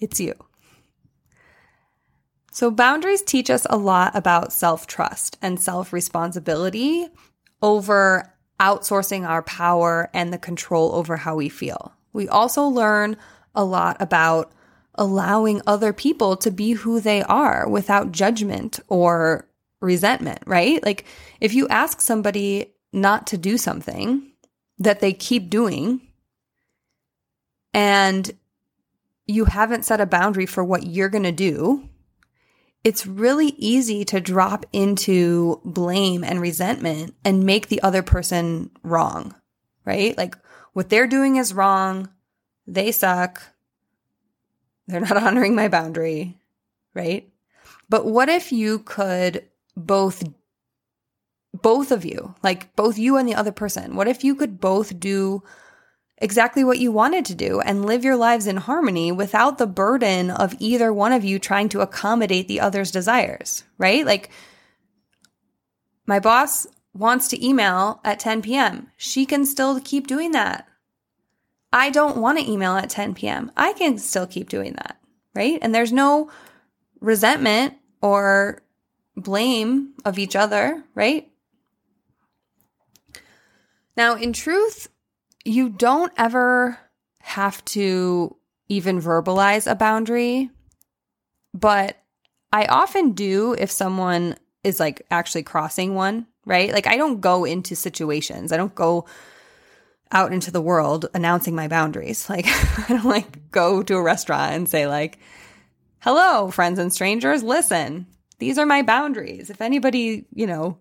It's 0.00 0.20
you. 0.20 0.34
So, 2.52 2.70
boundaries 2.70 3.22
teach 3.22 3.48
us 3.48 3.66
a 3.70 3.78
lot 3.78 4.14
about 4.14 4.52
self 4.52 4.86
trust 4.86 5.38
and 5.40 5.58
self 5.58 5.92
responsibility 5.92 7.08
over 7.62 8.34
outsourcing 8.60 9.26
our 9.26 9.42
power 9.42 10.10
and 10.12 10.32
the 10.32 10.38
control 10.38 10.94
over 10.94 11.16
how 11.16 11.34
we 11.34 11.48
feel. 11.48 11.94
We 12.12 12.28
also 12.28 12.64
learn 12.64 13.16
a 13.54 13.64
lot 13.64 13.96
about 14.00 14.52
allowing 14.94 15.62
other 15.66 15.92
people 15.92 16.36
to 16.36 16.50
be 16.50 16.72
who 16.72 17.00
they 17.00 17.22
are 17.22 17.68
without 17.68 18.12
judgment 18.12 18.80
or 18.88 19.48
resentment, 19.80 20.40
right? 20.46 20.82
Like, 20.84 21.06
if 21.40 21.54
you 21.54 21.66
ask 21.68 22.00
somebody 22.00 22.74
not 22.92 23.26
to 23.28 23.38
do 23.38 23.56
something, 23.56 24.32
that 24.78 25.00
they 25.00 25.12
keep 25.12 25.48
doing 25.48 26.00
and 27.72 28.30
you 29.26 29.44
haven't 29.44 29.84
set 29.84 30.00
a 30.00 30.06
boundary 30.06 30.46
for 30.46 30.64
what 30.64 30.84
you're 30.84 31.08
going 31.08 31.22
to 31.22 31.32
do, 31.32 31.88
it's 32.84 33.06
really 33.06 33.54
easy 33.56 34.04
to 34.04 34.20
drop 34.20 34.66
into 34.72 35.60
blame 35.64 36.24
and 36.24 36.40
resentment 36.40 37.14
and 37.24 37.44
make 37.44 37.68
the 37.68 37.80
other 37.82 38.02
person 38.02 38.70
wrong, 38.82 39.34
right? 39.84 40.16
Like 40.18 40.36
what 40.72 40.88
they're 40.88 41.06
doing 41.06 41.36
is 41.36 41.54
wrong. 41.54 42.08
They 42.66 42.92
suck. 42.92 43.42
They're 44.86 45.00
not 45.00 45.16
honoring 45.22 45.54
my 45.54 45.68
boundary, 45.68 46.38
right? 46.94 47.28
But 47.88 48.06
what 48.06 48.28
if 48.28 48.52
you 48.52 48.78
could 48.80 49.48
both 49.76 50.22
both 51.54 51.92
of 51.92 52.04
you, 52.04 52.34
like 52.42 52.74
both 52.76 52.98
you 52.98 53.16
and 53.16 53.28
the 53.28 53.34
other 53.34 53.52
person? 53.52 53.94
What 53.94 54.08
if 54.08 54.24
you 54.24 54.34
could 54.34 54.58
both 54.58 54.98
do 54.98 55.42
exactly 56.16 56.64
what 56.64 56.78
you 56.78 56.92
wanted 56.92 57.26
to 57.26 57.34
do 57.34 57.60
and 57.60 57.84
live 57.84 58.04
your 58.04 58.16
lives 58.16 58.46
in 58.46 58.56
harmony 58.56 59.12
without 59.12 59.58
the 59.58 59.66
burden 59.66 60.30
of 60.30 60.54
either 60.60 60.92
one 60.92 61.12
of 61.12 61.24
you 61.24 61.38
trying 61.38 61.68
to 61.68 61.80
accommodate 61.80 62.48
the 62.48 62.60
other's 62.60 62.90
desires, 62.90 63.64
right? 63.76 64.06
Like, 64.06 64.30
my 66.06 66.20
boss 66.20 66.66
wants 66.94 67.28
to 67.28 67.46
email 67.46 68.00
at 68.04 68.18
10 68.18 68.42
p.m., 68.42 68.90
she 68.96 69.24
can 69.26 69.46
still 69.46 69.80
keep 69.80 70.06
doing 70.06 70.32
that. 70.32 70.68
I 71.72 71.90
don't 71.90 72.18
want 72.18 72.38
to 72.38 72.50
email 72.50 72.76
at 72.76 72.90
10 72.90 73.14
p.m. 73.14 73.50
I 73.56 73.72
can 73.72 73.96
still 73.96 74.26
keep 74.26 74.48
doing 74.48 74.74
that, 74.74 75.00
right? 75.34 75.58
And 75.62 75.74
there's 75.74 75.92
no 75.92 76.30
resentment 77.00 77.74
or 78.02 78.62
blame 79.16 79.94
of 80.04 80.18
each 80.18 80.36
other, 80.36 80.84
right? 80.94 81.30
Now, 83.96 84.16
in 84.16 84.32
truth, 84.32 84.88
you 85.44 85.68
don't 85.68 86.12
ever 86.16 86.78
have 87.20 87.64
to 87.66 88.36
even 88.68 89.00
verbalize 89.00 89.70
a 89.70 89.74
boundary, 89.74 90.50
but 91.54 91.98
I 92.52 92.66
often 92.66 93.12
do 93.12 93.54
if 93.58 93.70
someone 93.70 94.36
is 94.64 94.80
like 94.80 95.02
actually 95.10 95.42
crossing 95.42 95.94
one, 95.94 96.26
right? 96.44 96.72
Like 96.72 96.86
I 96.86 96.96
don't 96.96 97.20
go 97.20 97.44
into 97.44 97.76
situations. 97.76 98.52
I 98.52 98.56
don't 98.56 98.74
go 98.74 99.06
out 100.10 100.32
into 100.32 100.50
the 100.50 100.60
world 100.60 101.06
announcing 101.14 101.54
my 101.54 101.68
boundaries. 101.68 102.26
Like 102.30 102.46
I 102.46 102.86
don't 102.88 103.04
like 103.04 103.50
go 103.50 103.82
to 103.82 103.96
a 103.96 104.02
restaurant 104.02 104.54
and 104.54 104.68
say 104.68 104.86
like, 104.86 105.18
"Hello, 106.00 106.50
friends 106.50 106.78
and 106.78 106.92
strangers, 106.92 107.42
listen. 107.42 108.06
These 108.38 108.58
are 108.58 108.66
my 108.66 108.82
boundaries. 108.82 109.50
If 109.50 109.60
anybody, 109.60 110.26
you 110.34 110.46
know, 110.46 110.78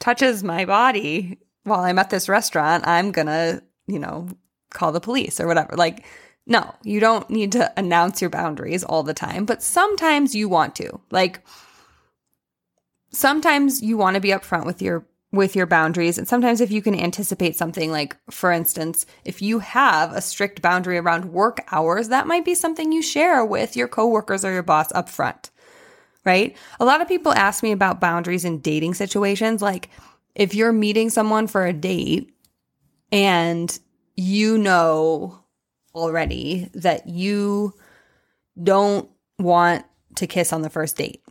touches 0.00 0.44
my 0.44 0.64
body 0.64 1.38
while 1.64 1.80
I'm 1.80 1.98
at 1.98 2.10
this 2.10 2.28
restaurant, 2.28 2.86
I'm 2.86 3.10
going 3.10 3.26
to, 3.26 3.62
you 3.88 3.98
know, 3.98 4.28
call 4.70 4.92
the 4.92 5.00
police 5.00 5.40
or 5.40 5.46
whatever." 5.46 5.76
Like 5.76 6.04
no, 6.46 6.74
you 6.84 7.00
don't 7.00 7.28
need 7.28 7.52
to 7.52 7.72
announce 7.76 8.20
your 8.20 8.30
boundaries 8.30 8.84
all 8.84 9.02
the 9.02 9.14
time, 9.14 9.44
but 9.44 9.62
sometimes 9.62 10.34
you 10.34 10.48
want 10.48 10.76
to. 10.76 11.00
Like 11.10 11.44
sometimes 13.16 13.82
you 13.82 13.96
want 13.96 14.14
to 14.14 14.20
be 14.20 14.28
upfront 14.28 14.66
with 14.66 14.82
your 14.82 15.06
with 15.32 15.56
your 15.56 15.66
boundaries. 15.66 16.18
And 16.18 16.28
sometimes 16.28 16.60
if 16.60 16.70
you 16.70 16.80
can 16.80 16.98
anticipate 16.98 17.56
something 17.56 17.90
like 17.90 18.16
for 18.30 18.52
instance 18.52 19.06
if 19.24 19.42
you 19.42 19.58
have 19.58 20.12
a 20.12 20.20
strict 20.20 20.62
boundary 20.62 20.98
around 20.98 21.32
work 21.32 21.64
hours 21.72 22.08
that 22.08 22.26
might 22.26 22.44
be 22.44 22.54
something 22.54 22.92
you 22.92 23.02
share 23.02 23.44
with 23.44 23.76
your 23.76 23.88
coworkers 23.88 24.44
or 24.44 24.52
your 24.52 24.62
boss 24.62 24.92
up 24.92 25.08
front 25.08 25.50
right? 26.24 26.56
A 26.80 26.84
lot 26.84 27.00
of 27.00 27.08
people 27.08 27.32
ask 27.32 27.62
me 27.62 27.70
about 27.70 28.00
boundaries 28.00 28.44
in 28.44 28.58
dating 28.58 28.94
situations. 28.94 29.62
Like 29.62 29.90
if 30.34 30.54
you're 30.54 30.72
meeting 30.72 31.08
someone 31.08 31.46
for 31.46 31.64
a 31.64 31.72
date 31.72 32.34
and 33.12 33.78
you 34.16 34.58
know 34.58 35.38
already 35.94 36.68
that 36.74 37.08
you 37.08 37.72
don't 38.60 39.08
want 39.38 39.84
to 40.16 40.26
kiss 40.26 40.52
on 40.52 40.62
the 40.62 40.70
first 40.70 40.96
date 40.96 41.22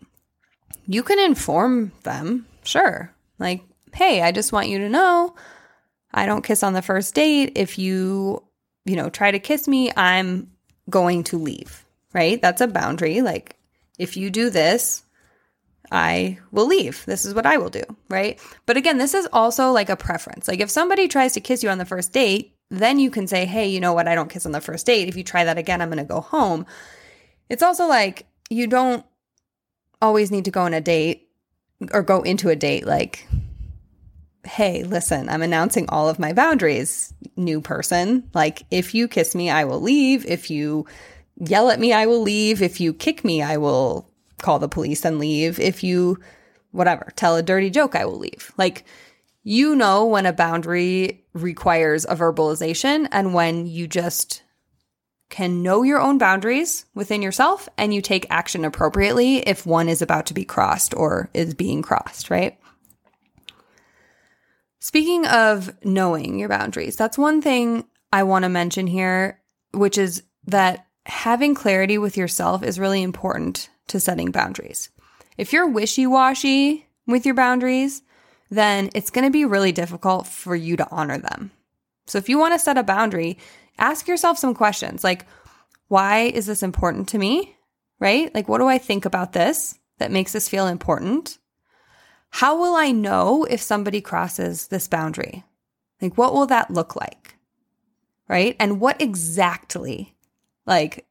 you 0.88 1.04
can 1.04 1.20
inform 1.20 1.92
them, 2.04 2.46
sure. 2.64 3.14
Like, 3.40 3.64
hey, 3.94 4.22
I 4.22 4.32
just 4.32 4.52
want 4.52 4.70
you 4.70 4.80
to 4.80 4.90
know 4.90 5.36
I 6.14 6.26
don't 6.26 6.44
kiss 6.44 6.64
on 6.64 6.74
the 6.74 6.82
first 6.82 7.14
date. 7.14 7.54
If 7.56 7.78
you, 7.78 8.44
you 8.86 8.96
know, 8.96 9.10
try 9.10 9.32
to 9.32 9.40
kiss 9.40 9.68
me, 9.68 9.92
I'm 9.96 10.52
going 10.90 11.24
to 11.26 11.38
leave, 11.38 11.86
right? 12.14 12.42
That's 12.42 12.62
a 12.62 12.68
boundary. 12.68 13.22
Like, 13.22 13.58
if 14.00 14.16
you 14.16 14.30
do 14.30 14.50
this, 14.50 15.04
I 15.92 16.40
will 16.52 16.68
leave. 16.68 17.04
This 17.06 17.26
is 17.26 17.34
what 17.34 17.46
I 17.46 17.58
will 17.58 17.70
do, 17.70 17.84
right? 18.10 18.40
But 18.66 18.78
again, 18.78 18.98
this 18.98 19.14
is 19.14 19.28
also 19.34 19.72
like 19.72 19.90
a 19.90 19.96
preference. 19.96 20.48
Like, 20.48 20.60
if 20.60 20.70
somebody 20.70 21.08
tries 21.08 21.34
to 21.34 21.42
kiss 21.42 21.64
you 21.64 21.70
on 21.70 21.78
the 21.78 21.86
first 21.86 22.14
date, 22.14 22.54
then 22.72 22.98
you 23.00 23.12
can 23.12 23.28
say, 23.28 23.46
hey, 23.46 23.68
you 23.68 23.80
know 23.80 23.94
what? 23.94 24.08
I 24.08 24.16
don't 24.16 24.30
kiss 24.30 24.46
on 24.46 24.52
the 24.52 24.62
first 24.62 24.86
date. 24.86 25.08
If 25.08 25.16
you 25.16 25.24
try 25.24 25.44
that 25.44 25.58
again, 25.58 25.82
I'm 25.82 25.90
going 25.90 25.98
to 25.98 26.04
go 26.04 26.22
home. 26.22 26.66
It's 27.50 27.64
also 27.64 27.88
like 27.88 28.26
you 28.50 28.68
don't 28.68 29.06
always 30.06 30.32
need 30.32 30.46
to 30.46 30.52
go 30.52 30.62
on 30.62 30.74
a 30.74 30.82
date 30.82 31.30
or 31.92 32.04
go 32.04 32.22
into 32.22 32.50
a 32.50 32.56
date 32.56 32.86
like, 32.86 33.28
hey, 34.46 34.84
listen, 34.84 35.28
I'm 35.30 35.42
announcing 35.42 35.88
all 35.90 36.08
of 36.08 36.20
my 36.20 36.34
boundaries, 36.34 37.14
new 37.36 37.62
person. 37.62 38.30
Like, 38.34 38.64
if 38.72 38.94
you 38.94 39.08
kiss 39.08 39.36
me, 39.36 39.50
I 39.50 39.66
will 39.66 39.82
leave. 39.82 40.26
If 40.26 40.50
you 40.50 40.86
yell 41.38 41.70
at 41.70 41.80
me, 41.80 41.94
I 41.94 42.06
will 42.06 42.22
leave. 42.22 42.62
If 42.62 42.80
you 42.80 42.94
kick 42.94 43.26
me, 43.26 43.42
I 43.42 43.58
will 43.58 44.10
call 44.38 44.60
the 44.60 44.70
police 44.70 45.04
and 45.04 45.20
leave. 45.20 45.60
If 45.60 45.84
you, 45.84 46.20
whatever, 46.72 47.12
tell 47.16 47.36
a 47.36 47.44
dirty 47.44 47.70
joke, 47.70 47.96
I 47.96 48.06
will 48.06 48.20
leave. 48.20 48.54
Like, 48.58 48.86
you 49.44 49.76
know 49.76 50.06
when 50.06 50.26
a 50.26 50.34
boundary 50.34 51.26
requires 51.34 52.06
a 52.06 52.16
verbalization 52.16 53.08
and 53.12 53.34
when 53.34 53.68
you 53.68 53.88
just 53.88 54.42
can 55.30 55.64
know 55.64 55.84
your 55.84 56.00
own 56.00 56.18
boundaries 56.18 56.86
within 56.94 57.22
yourself 57.22 57.68
and 57.78 57.94
you 57.94 58.02
take 58.02 58.28
action 58.30 58.64
appropriately 58.64 59.38
if 59.38 59.66
one 59.66 59.90
is 59.90 60.02
about 60.02 60.28
to 60.28 60.34
be 60.34 60.46
crossed 60.46 60.94
or 60.94 61.30
is 61.34 61.54
being 61.54 61.82
crossed, 61.82 62.30
right? 62.30 62.58
Speaking 64.80 65.26
of 65.26 65.74
knowing 65.84 66.38
your 66.38 66.50
boundaries, 66.50 66.96
that's 66.96 67.18
one 67.18 67.42
thing 67.42 67.86
I 68.14 68.24
want 68.24 68.44
to 68.44 68.50
mention 68.50 68.86
here, 68.86 69.42
which 69.72 69.98
is 69.98 70.24
that 70.46 70.86
having 71.08 71.56
clarity 71.56 71.98
with 71.98 72.18
yourself 72.18 72.64
is 72.64 72.80
really 72.80 73.02
important 73.02 73.70
to 73.88 74.00
setting 74.00 74.32
boundaries. 74.32 74.90
If 75.38 75.52
you're 75.52 75.68
wishy 75.68 76.06
washy 76.06 76.88
with 77.08 77.26
your 77.26 77.36
boundaries, 77.36 78.04
then 78.50 78.90
it's 78.94 79.10
going 79.10 79.26
to 79.26 79.32
be 79.32 79.46
really 79.46 79.72
difficult 79.72 80.28
for 80.28 80.56
you 80.56 80.78
to 80.78 80.88
honor 80.92 81.18
them. 81.18 81.52
So 82.08 82.18
if 82.18 82.30
you 82.30 82.38
want 82.38 82.54
to 82.54 82.60
set 82.60 82.78
a 82.78 82.84
boundary, 82.84 83.38
ask 83.78 84.08
yourself 84.08 84.38
some 84.38 84.54
questions 84.54 85.04
like, 85.04 85.26
why 85.88 86.22
is 86.22 86.46
this 86.46 86.64
important 86.64 87.10
to 87.10 87.18
me? 87.18 87.56
Right? 88.00 88.34
Like, 88.34 88.50
what 88.50 88.58
do 88.58 88.68
I 88.68 88.78
think 88.78 89.06
about 89.06 89.34
this 89.34 89.78
that 90.00 90.12
makes 90.12 90.34
this 90.34 90.50
feel 90.50 90.68
important? 90.68 91.38
How 92.30 92.60
will 92.60 92.76
I 92.76 92.92
know 92.92 93.46
if 93.46 93.62
somebody 93.62 94.02
crosses 94.02 94.68
this 94.68 94.88
boundary? 94.88 95.44
Like, 96.02 96.18
what 96.18 96.34
will 96.34 96.48
that 96.48 96.72
look 96.72 96.96
like? 96.96 97.38
Right? 98.28 98.56
And 98.60 98.82
what 98.82 99.02
exactly, 99.02 100.16
like, 100.66 101.06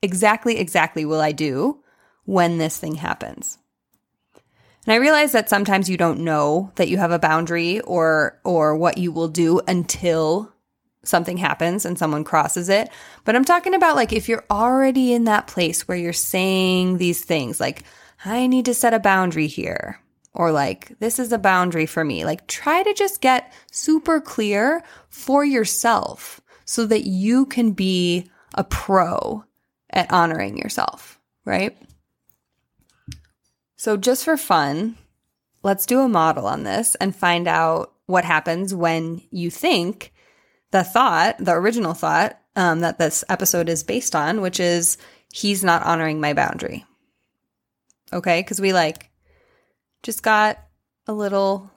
exactly, 0.00 0.58
exactly 0.58 1.04
will 1.04 1.20
I 1.20 1.32
do 1.32 1.82
when 2.24 2.58
this 2.58 2.78
thing 2.78 2.94
happens? 2.94 3.58
And 4.86 4.92
I 4.92 4.96
realize 4.96 5.32
that 5.32 5.48
sometimes 5.48 5.90
you 5.90 5.96
don't 5.96 6.20
know 6.20 6.72
that 6.76 6.88
you 6.88 6.98
have 6.98 7.10
a 7.10 7.18
boundary 7.18 7.80
or 7.80 8.40
or 8.44 8.76
what 8.76 8.98
you 8.98 9.12
will 9.12 9.28
do 9.28 9.60
until 9.66 10.53
something 11.04 11.36
happens 11.36 11.84
and 11.84 11.98
someone 11.98 12.24
crosses 12.24 12.68
it. 12.68 12.88
But 13.24 13.36
I'm 13.36 13.44
talking 13.44 13.74
about 13.74 13.96
like 13.96 14.12
if 14.12 14.28
you're 14.28 14.44
already 14.50 15.12
in 15.12 15.24
that 15.24 15.46
place 15.46 15.86
where 15.86 15.98
you're 15.98 16.12
saying 16.12 16.98
these 16.98 17.24
things 17.24 17.60
like, 17.60 17.82
I 18.24 18.46
need 18.46 18.64
to 18.66 18.74
set 18.74 18.94
a 18.94 18.98
boundary 18.98 19.46
here, 19.46 20.00
or 20.32 20.50
like, 20.50 20.98
this 20.98 21.18
is 21.18 21.30
a 21.32 21.38
boundary 21.38 21.86
for 21.86 22.04
me. 22.04 22.24
Like, 22.24 22.46
try 22.46 22.82
to 22.82 22.94
just 22.94 23.20
get 23.20 23.52
super 23.70 24.20
clear 24.20 24.82
for 25.08 25.44
yourself 25.44 26.40
so 26.64 26.86
that 26.86 27.06
you 27.06 27.46
can 27.46 27.72
be 27.72 28.30
a 28.54 28.64
pro 28.64 29.44
at 29.90 30.10
honoring 30.12 30.56
yourself, 30.56 31.20
right? 31.44 31.76
So, 33.76 33.96
just 33.96 34.24
for 34.24 34.36
fun, 34.36 34.96
let's 35.62 35.86
do 35.86 36.00
a 36.00 36.08
model 36.08 36.46
on 36.46 36.62
this 36.62 36.94
and 36.96 37.14
find 37.14 37.46
out 37.46 37.92
what 38.06 38.24
happens 38.24 38.74
when 38.74 39.20
you 39.30 39.50
think 39.50 40.13
the 40.74 40.82
thought, 40.82 41.36
the 41.38 41.52
original 41.52 41.94
thought 41.94 42.36
um, 42.56 42.80
that 42.80 42.98
this 42.98 43.22
episode 43.28 43.68
is 43.68 43.84
based 43.84 44.16
on, 44.16 44.40
which 44.40 44.58
is 44.58 44.98
he's 45.32 45.62
not 45.62 45.84
honoring 45.84 46.20
my 46.20 46.32
boundary. 46.32 46.84
Okay, 48.12 48.40
because 48.40 48.60
we 48.60 48.72
like 48.72 49.08
just 50.02 50.24
got 50.24 50.58
a 51.06 51.12
little, 51.12 51.70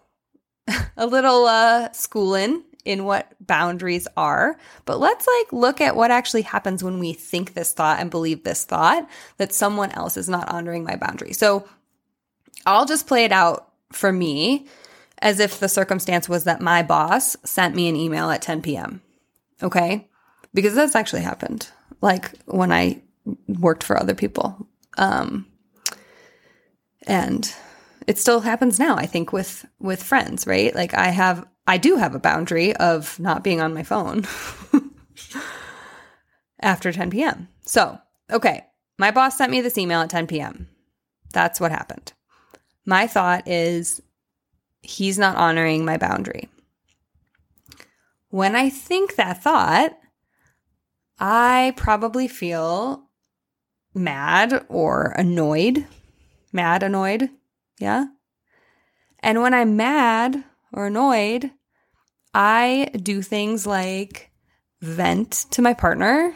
a 0.97 1.05
little 1.05 1.45
uh, 1.45 1.91
schooling 1.91 2.63
in 2.85 3.05
what 3.05 3.31
boundaries 3.39 4.07
are. 4.17 4.57
But 4.85 4.99
let's 4.99 5.27
like 5.27 5.53
look 5.53 5.79
at 5.79 5.95
what 5.95 6.09
actually 6.09 6.41
happens 6.41 6.83
when 6.83 6.97
we 6.97 7.13
think 7.13 7.53
this 7.53 7.73
thought 7.73 7.99
and 7.99 8.09
believe 8.09 8.43
this 8.43 8.65
thought 8.65 9.07
that 9.37 9.53
someone 9.53 9.91
else 9.91 10.17
is 10.17 10.27
not 10.27 10.49
honoring 10.49 10.83
my 10.83 10.95
boundary. 10.95 11.33
So 11.33 11.69
I'll 12.65 12.87
just 12.87 13.05
play 13.05 13.25
it 13.25 13.31
out 13.31 13.71
for 13.91 14.11
me 14.11 14.65
as 15.19 15.39
if 15.39 15.59
the 15.59 15.69
circumstance 15.69 16.29
was 16.29 16.43
that 16.43 16.61
my 16.61 16.83
boss 16.83 17.35
sent 17.43 17.75
me 17.75 17.89
an 17.89 17.95
email 17.95 18.29
at 18.29 18.41
10 18.41 18.61
p.m. 18.61 19.01
Okay. 19.61 20.07
Because 20.53 20.75
that's 20.75 20.95
actually 20.95 21.21
happened. 21.21 21.69
Like 22.01 22.31
when 22.45 22.71
I 22.71 23.01
worked 23.47 23.83
for 23.83 23.99
other 23.99 24.15
people. 24.15 24.67
Um, 24.97 25.47
and 27.05 27.53
it 28.07 28.17
still 28.17 28.41
happens 28.41 28.79
now, 28.79 28.95
I 28.95 29.05
think, 29.05 29.33
with, 29.33 29.65
with 29.79 30.01
friends, 30.01 30.47
right? 30.47 30.73
Like 30.73 30.93
I 30.93 31.09
have, 31.09 31.45
I 31.65 31.77
do 31.77 31.97
have 31.97 32.15
a 32.15 32.19
boundary 32.19 32.75
of 32.75 33.19
not 33.19 33.43
being 33.43 33.61
on 33.61 33.73
my 33.73 33.83
phone 33.83 34.25
after 36.61 36.91
10 36.91 37.09
p.m. 37.09 37.47
So, 37.61 37.99
okay. 38.31 38.65
My 38.99 39.11
boss 39.11 39.37
sent 39.37 39.51
me 39.51 39.61
this 39.61 39.77
email 39.77 40.01
at 40.01 40.09
10 40.09 40.27
p.m. 40.27 40.69
That's 41.33 41.59
what 41.59 41.71
happened. 41.71 42.13
My 42.85 43.05
thought 43.05 43.47
is 43.47 44.01
he's 44.87 45.19
not 45.19 45.35
honoring 45.35 45.83
my 45.83 45.97
boundary. 45.97 46.47
When 48.29 48.55
I 48.55 48.69
think 48.69 49.15
that 49.15 49.43
thought, 49.43 49.97
I 51.19 51.73
probably 51.75 52.27
feel 52.27 53.03
mad 53.93 54.65
or 54.69 55.13
annoyed. 55.17 55.85
Mad, 56.53 56.83
annoyed. 56.83 57.29
Yeah. 57.79 58.05
And 59.19 59.41
when 59.41 59.53
I'm 59.53 59.75
mad 59.75 60.43
or 60.71 60.87
annoyed, 60.87 61.51
I 62.33 62.89
do 62.95 63.21
things 63.21 63.67
like 63.67 64.31
vent 64.81 65.47
to 65.51 65.61
my 65.61 65.73
partner, 65.73 66.33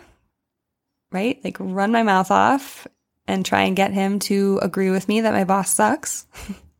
right? 1.11 1.39
Like 1.43 1.55
run 1.59 1.91
my 1.91 2.03
mouth 2.03 2.31
off 2.31 2.85
and 3.27 3.45
try 3.45 3.61
and 3.61 3.77
get 3.77 3.93
him 3.93 4.19
to 4.19 4.59
agree 4.61 4.89
with 4.89 5.07
me 5.07 5.21
that 5.21 5.33
my 5.33 5.45
boss 5.45 5.73
sucks. 5.73 6.25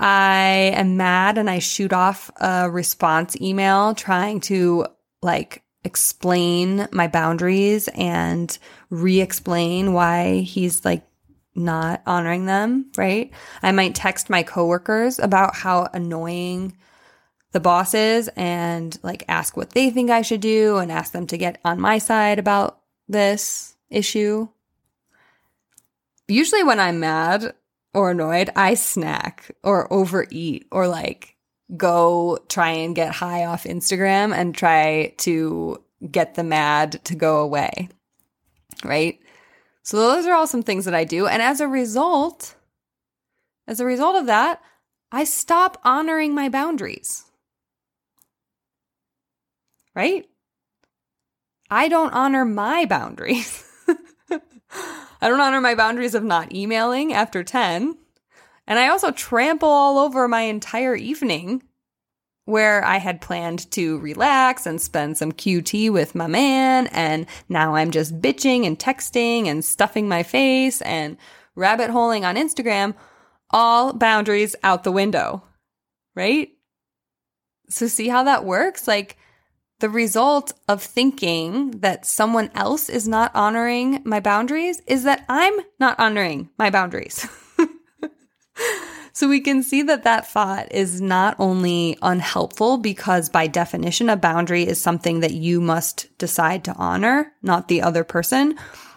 I 0.00 0.72
am 0.74 0.96
mad 0.96 1.38
and 1.38 1.50
I 1.50 1.58
shoot 1.58 1.92
off 1.92 2.30
a 2.36 2.70
response 2.70 3.36
email 3.40 3.94
trying 3.94 4.40
to 4.42 4.86
like 5.22 5.62
explain 5.84 6.88
my 6.92 7.08
boundaries 7.08 7.88
and 7.88 8.56
re 8.90 9.20
explain 9.20 9.92
why 9.92 10.38
he's 10.38 10.84
like 10.84 11.04
not 11.54 12.02
honoring 12.06 12.46
them, 12.46 12.90
right? 12.96 13.30
I 13.62 13.72
might 13.72 13.94
text 13.94 14.30
my 14.30 14.42
coworkers 14.42 15.18
about 15.18 15.56
how 15.56 15.88
annoying 15.92 16.76
the 17.52 17.60
boss 17.60 17.94
is 17.94 18.28
and 18.36 18.96
like 19.02 19.24
ask 19.26 19.56
what 19.56 19.70
they 19.70 19.90
think 19.90 20.10
I 20.10 20.22
should 20.22 20.40
do 20.40 20.76
and 20.76 20.92
ask 20.92 21.12
them 21.12 21.26
to 21.28 21.38
get 21.38 21.58
on 21.64 21.80
my 21.80 21.98
side 21.98 22.38
about 22.38 22.80
this 23.08 23.76
issue. 23.90 24.48
Usually, 26.28 26.62
when 26.62 26.78
I'm 26.78 27.00
mad 27.00 27.54
or 27.98 28.12
annoyed, 28.12 28.50
I 28.54 28.74
snack 28.74 29.50
or 29.64 29.92
overeat 29.92 30.68
or 30.70 30.86
like 30.86 31.36
go 31.76 32.38
try 32.48 32.70
and 32.70 32.94
get 32.94 33.12
high 33.12 33.44
off 33.44 33.64
Instagram 33.64 34.32
and 34.32 34.54
try 34.54 35.14
to 35.18 35.82
get 36.08 36.34
the 36.36 36.44
mad 36.44 37.04
to 37.04 37.16
go 37.16 37.38
away. 37.40 37.88
Right? 38.84 39.18
So 39.82 39.96
those 39.96 40.26
are 40.26 40.34
all 40.34 40.46
some 40.46 40.62
things 40.62 40.84
that 40.84 40.94
I 40.94 41.02
do. 41.02 41.26
And 41.26 41.42
as 41.42 41.60
a 41.60 41.66
result, 41.66 42.54
as 43.66 43.80
a 43.80 43.84
result 43.84 44.14
of 44.14 44.26
that, 44.26 44.62
I 45.10 45.24
stop 45.24 45.80
honoring 45.82 46.34
my 46.34 46.48
boundaries. 46.48 47.24
Right? 49.94 50.28
I 51.68 51.88
don't 51.88 52.14
honor 52.14 52.44
my 52.44 52.84
boundaries. 52.84 53.64
I 55.20 55.28
don't 55.28 55.40
honor 55.40 55.60
my 55.60 55.74
boundaries 55.74 56.14
of 56.14 56.24
not 56.24 56.54
emailing 56.54 57.12
after 57.12 57.42
10. 57.42 57.96
And 58.66 58.78
I 58.78 58.88
also 58.88 59.10
trample 59.10 59.68
all 59.68 59.98
over 59.98 60.28
my 60.28 60.42
entire 60.42 60.94
evening 60.94 61.62
where 62.44 62.84
I 62.84 62.96
had 62.96 63.20
planned 63.20 63.70
to 63.72 63.98
relax 63.98 64.64
and 64.64 64.80
spend 64.80 65.18
some 65.18 65.32
QT 65.32 65.90
with 65.90 66.14
my 66.14 66.26
man. 66.26 66.86
And 66.88 67.26
now 67.48 67.74
I'm 67.74 67.90
just 67.90 68.20
bitching 68.20 68.66
and 68.66 68.78
texting 68.78 69.46
and 69.46 69.64
stuffing 69.64 70.08
my 70.08 70.22
face 70.22 70.80
and 70.82 71.16
rabbit 71.54 71.90
holing 71.90 72.24
on 72.24 72.36
Instagram. 72.36 72.94
All 73.50 73.92
boundaries 73.92 74.54
out 74.62 74.84
the 74.84 74.92
window, 74.92 75.42
right? 76.14 76.50
So, 77.70 77.86
see 77.86 78.08
how 78.08 78.24
that 78.24 78.44
works? 78.44 78.86
Like, 78.86 79.18
the 79.80 79.88
result 79.88 80.52
of 80.66 80.82
thinking 80.82 81.70
that 81.80 82.04
someone 82.04 82.50
else 82.54 82.88
is 82.88 83.06
not 83.06 83.30
honoring 83.34 84.02
my 84.04 84.18
boundaries 84.18 84.82
is 84.86 85.04
that 85.04 85.24
I'm 85.28 85.54
not 85.78 85.98
honoring 86.00 86.50
my 86.58 86.68
boundaries. 86.68 87.28
so 89.12 89.28
we 89.28 89.40
can 89.40 89.62
see 89.62 89.82
that 89.82 90.02
that 90.02 90.26
thought 90.26 90.72
is 90.72 91.00
not 91.00 91.36
only 91.38 91.96
unhelpful 92.02 92.78
because 92.78 93.28
by 93.28 93.46
definition, 93.46 94.08
a 94.08 94.16
boundary 94.16 94.66
is 94.66 94.80
something 94.80 95.20
that 95.20 95.34
you 95.34 95.60
must 95.60 96.08
decide 96.18 96.64
to 96.64 96.74
honor, 96.74 97.32
not 97.42 97.68
the 97.68 97.82
other 97.82 98.02
person, 98.02 98.56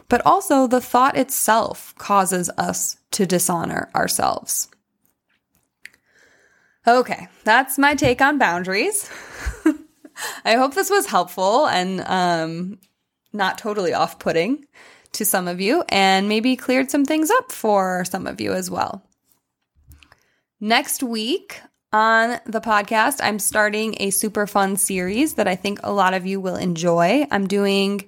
but 0.10 0.26
also 0.26 0.66
the 0.66 0.82
thought 0.82 1.16
itself 1.16 1.94
causes 2.00 2.50
us 2.58 2.98
to 3.12 3.28
dishonor 3.28 3.92
ourselves. 3.94 4.68
Okay, 6.88 7.28
that's 7.44 7.78
my 7.78 7.94
take 7.94 8.20
on 8.20 8.40
boundaries. 8.40 9.08
I 10.46 10.56
hope 10.56 10.74
this 10.74 10.90
was 10.90 11.06
helpful 11.06 11.68
and 11.68 12.02
um, 12.02 12.80
not 13.34 13.58
totally 13.58 13.94
off 13.94 14.20
putting 14.20 14.66
to 15.14 15.26
some 15.26 15.48
of 15.48 15.60
you 15.60 15.84
and 15.90 16.30
maybe 16.30 16.56
cleared 16.56 16.90
some 16.90 17.06
things 17.06 17.30
up 17.30 17.52
for 17.52 18.06
some 18.06 18.28
of 18.28 18.40
you 18.40 18.54
as 18.54 18.70
well. 18.70 19.04
Next 20.60 21.04
week 21.04 21.60
on 21.92 22.40
the 22.46 22.62
podcast, 22.62 23.20
I'm 23.22 23.40
starting 23.40 23.96
a 24.00 24.12
super 24.12 24.48
fun 24.48 24.78
series 24.78 25.34
that 25.34 25.48
I 25.48 25.56
think 25.56 25.80
a 25.84 25.92
lot 25.92 26.14
of 26.14 26.26
you 26.26 26.40
will 26.40 26.56
enjoy. 26.56 27.28
I'm 27.32 27.48
doing 27.48 28.08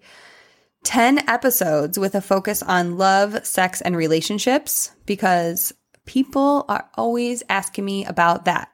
10 0.83 1.29
episodes 1.29 1.97
with 1.97 2.15
a 2.15 2.21
focus 2.21 2.61
on 2.61 2.97
love, 2.97 3.45
sex, 3.45 3.81
and 3.81 3.95
relationships 3.95 4.91
because 5.05 5.73
people 6.05 6.65
are 6.67 6.89
always 6.95 7.43
asking 7.49 7.85
me 7.85 8.05
about 8.05 8.45
that. 8.45 8.69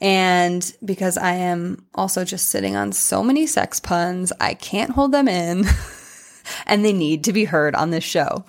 And 0.00 0.74
because 0.84 1.16
I 1.16 1.32
am 1.32 1.86
also 1.94 2.24
just 2.24 2.48
sitting 2.50 2.76
on 2.76 2.92
so 2.92 3.22
many 3.22 3.46
sex 3.46 3.80
puns, 3.80 4.32
I 4.40 4.54
can't 4.54 4.90
hold 4.90 5.12
them 5.12 5.28
in 5.28 5.64
and 6.66 6.84
they 6.84 6.92
need 6.92 7.24
to 7.24 7.32
be 7.32 7.44
heard 7.44 7.74
on 7.74 7.90
this 7.90 8.04
show. 8.04 8.44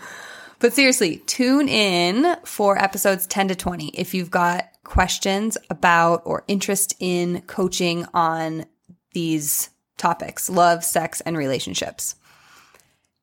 But 0.60 0.74
seriously, 0.74 1.18
tune 1.28 1.70
in 1.70 2.36
for 2.44 2.78
episodes 2.78 3.28
10 3.28 3.50
to 3.50 3.56
20 3.56 3.90
if 3.90 4.14
you've 4.14 4.32
got 4.32 4.68
questions 4.84 5.58
about 5.70 6.24
or 6.26 6.44
interest 6.48 6.96
in 7.00 7.42
coaching 7.42 8.06
on 8.14 8.66
these 9.14 9.70
topics 9.98 10.50
love, 10.50 10.84
sex, 10.84 11.22
and 11.22 11.38
relationships. 11.38 12.16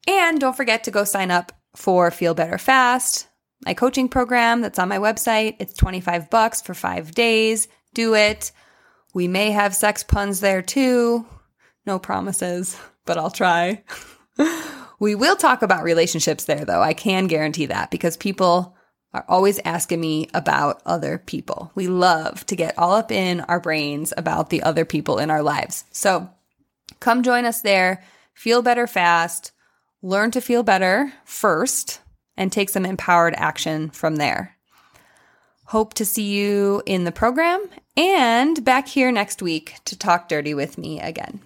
And 0.07 0.41
don't 0.41 0.57
forget 0.57 0.85
to 0.85 0.91
go 0.91 1.05
sign 1.05 1.31
up 1.31 1.53
for 1.75 2.11
Feel 2.11 2.35
Better 2.35 2.59
Fast, 2.59 3.29
my 3.65 3.75
coaching 3.75 4.09
program 4.09 4.61
that's 4.61 4.79
on 4.79 4.89
my 4.89 4.99
website. 4.99 5.57
It's 5.59 5.75
25 5.75 6.31
bucks 6.31 6.63
for 6.63 6.75
five 6.75 7.13
days 7.13 7.69
do 7.95 8.15
it. 8.15 8.53
We 9.15 9.29
may 9.29 9.53
have 9.53 9.75
sex 9.75 10.03
puns 10.03 10.41
there 10.41 10.63
too. 10.63 11.27
No 11.87 11.99
promises, 11.99 12.79
but 13.05 13.19
I'll 13.19 13.31
try. 13.31 13.85
we 14.99 15.15
will 15.15 15.37
talk 15.37 15.63
about 15.63 15.85
relationships 15.85 16.45
there 16.45 16.65
though. 16.65 16.83
I 16.83 16.95
can 16.95 17.27
guarantee 17.27 17.67
that 17.67 17.91
because 17.91 18.17
people 18.17 18.77
are 19.13 19.25
always 19.29 19.61
asking 19.65 20.01
me 20.01 20.29
about 20.35 20.83
other 20.85 21.19
people. 21.19 21.71
We 21.77 21.87
love 21.87 22.45
to 22.47 22.57
get 22.57 22.77
all 22.77 22.93
up 22.93 23.13
in 23.13 23.41
our 23.43 23.61
brains 23.61 24.13
about 24.17 24.51
the 24.51 24.65
other 24.65 24.85
people 24.85 25.19
in 25.19 25.31
our 25.31 25.43
lives. 25.43 25.85
So 25.93 26.29
come 26.99 27.23
join 27.23 27.45
us 27.45 27.63
there. 27.63 28.03
Feel 28.35 28.61
better 28.61 28.89
fast. 28.89 29.53
Learn 30.03 30.33
to 30.33 30.41
feel 30.41 30.65
better 30.65 31.13
first 31.25 32.01
and 32.37 32.51
take 32.51 32.69
some 32.69 32.85
empowered 32.85 33.35
action 33.37 33.91
from 33.91 34.17
there. 34.17 34.54
Hope 35.67 35.95
to 35.95 36.05
see 36.05 36.31
you 36.35 36.83
in 36.87 37.05
the 37.05 37.13
program 37.13 37.65
and 37.97 38.65
back 38.65 38.87
here 38.87 39.11
next 39.11 39.41
week 39.41 39.77
to 39.87 39.99
talk 39.99 40.29
dirty 40.29 40.55
with 40.55 40.77
me 40.79 41.01
again. 41.01 41.41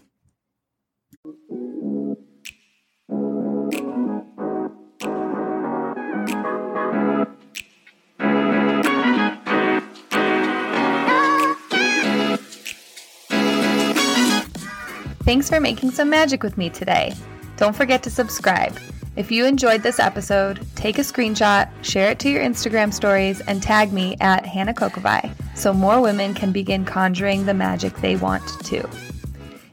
Thanks 15.29 15.51
for 15.51 15.61
making 15.61 15.91
some 15.91 16.09
magic 16.09 16.43
with 16.43 16.57
me 16.57 16.71
today. 16.71 17.15
Don't 17.59 17.77
forget 17.77 18.03
to 18.05 18.11
subscribe. 18.11 18.79
If 19.19 19.33
you 19.33 19.47
enjoyed 19.47 19.83
this 19.83 19.99
episode, 19.99 20.65
take 20.77 20.97
a 20.97 21.03
screenshot, 21.03 21.69
share 21.83 22.13
it 22.13 22.21
to 22.21 22.31
your 22.31 22.41
Instagram 22.41 22.95
stories, 22.95 23.41
and 23.41 23.61
tag 23.61 23.93
me 23.93 24.17
at 24.21 24.47
Hannah 24.47 24.73
Kokovai 24.73 25.35
so 25.57 25.73
more 25.73 26.01
women 26.01 26.35
can 26.35 26.53
begin 26.53 26.85
conjuring 26.85 27.45
the 27.45 27.53
magic 27.53 27.97
they 27.97 28.15
want 28.15 28.47
to. 28.67 28.89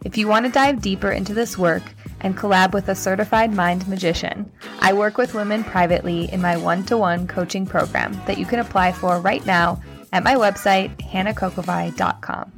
If 0.04 0.18
you 0.18 0.28
want 0.28 0.48
to 0.48 0.52
dive 0.52 0.82
deeper 0.82 1.12
into 1.12 1.36
this 1.36 1.60
work 1.60 1.84
and 2.22 2.36
collab 2.36 2.74
with 2.74 2.90
a 2.90 2.96
certified 2.96 3.54
mind 3.54 3.88
magician, 3.88 4.52
I 4.80 4.94
work 4.94 5.16
with 5.16 5.36
women 5.36 5.64
privately 5.64 6.28
in 6.34 6.42
my 6.42 6.58
one 6.58 6.84
to 6.86 6.98
one 6.98 7.28
coaching 7.28 7.68
program 7.68 8.20
that 8.26 8.40
you 8.40 8.48
can 8.48 8.58
apply 8.58 8.94
for 8.94 9.22
right 9.22 9.46
now 9.46 9.80
at 10.12 10.24
my 10.24 10.34
website, 10.34 10.98
hannahkokovai.com. 10.98 12.52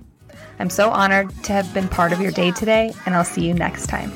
I'm 0.59 0.69
so 0.69 0.89
honored 0.89 1.31
to 1.43 1.51
have 1.51 1.73
been 1.73 1.89
part 1.89 2.13
of 2.13 2.21
your 2.21 2.31
day 2.31 2.51
today, 2.51 2.93
and 3.05 3.13
I'll 3.13 3.25
see 3.25 3.45
you 3.45 3.53
next 3.53 3.87
time. 3.87 4.13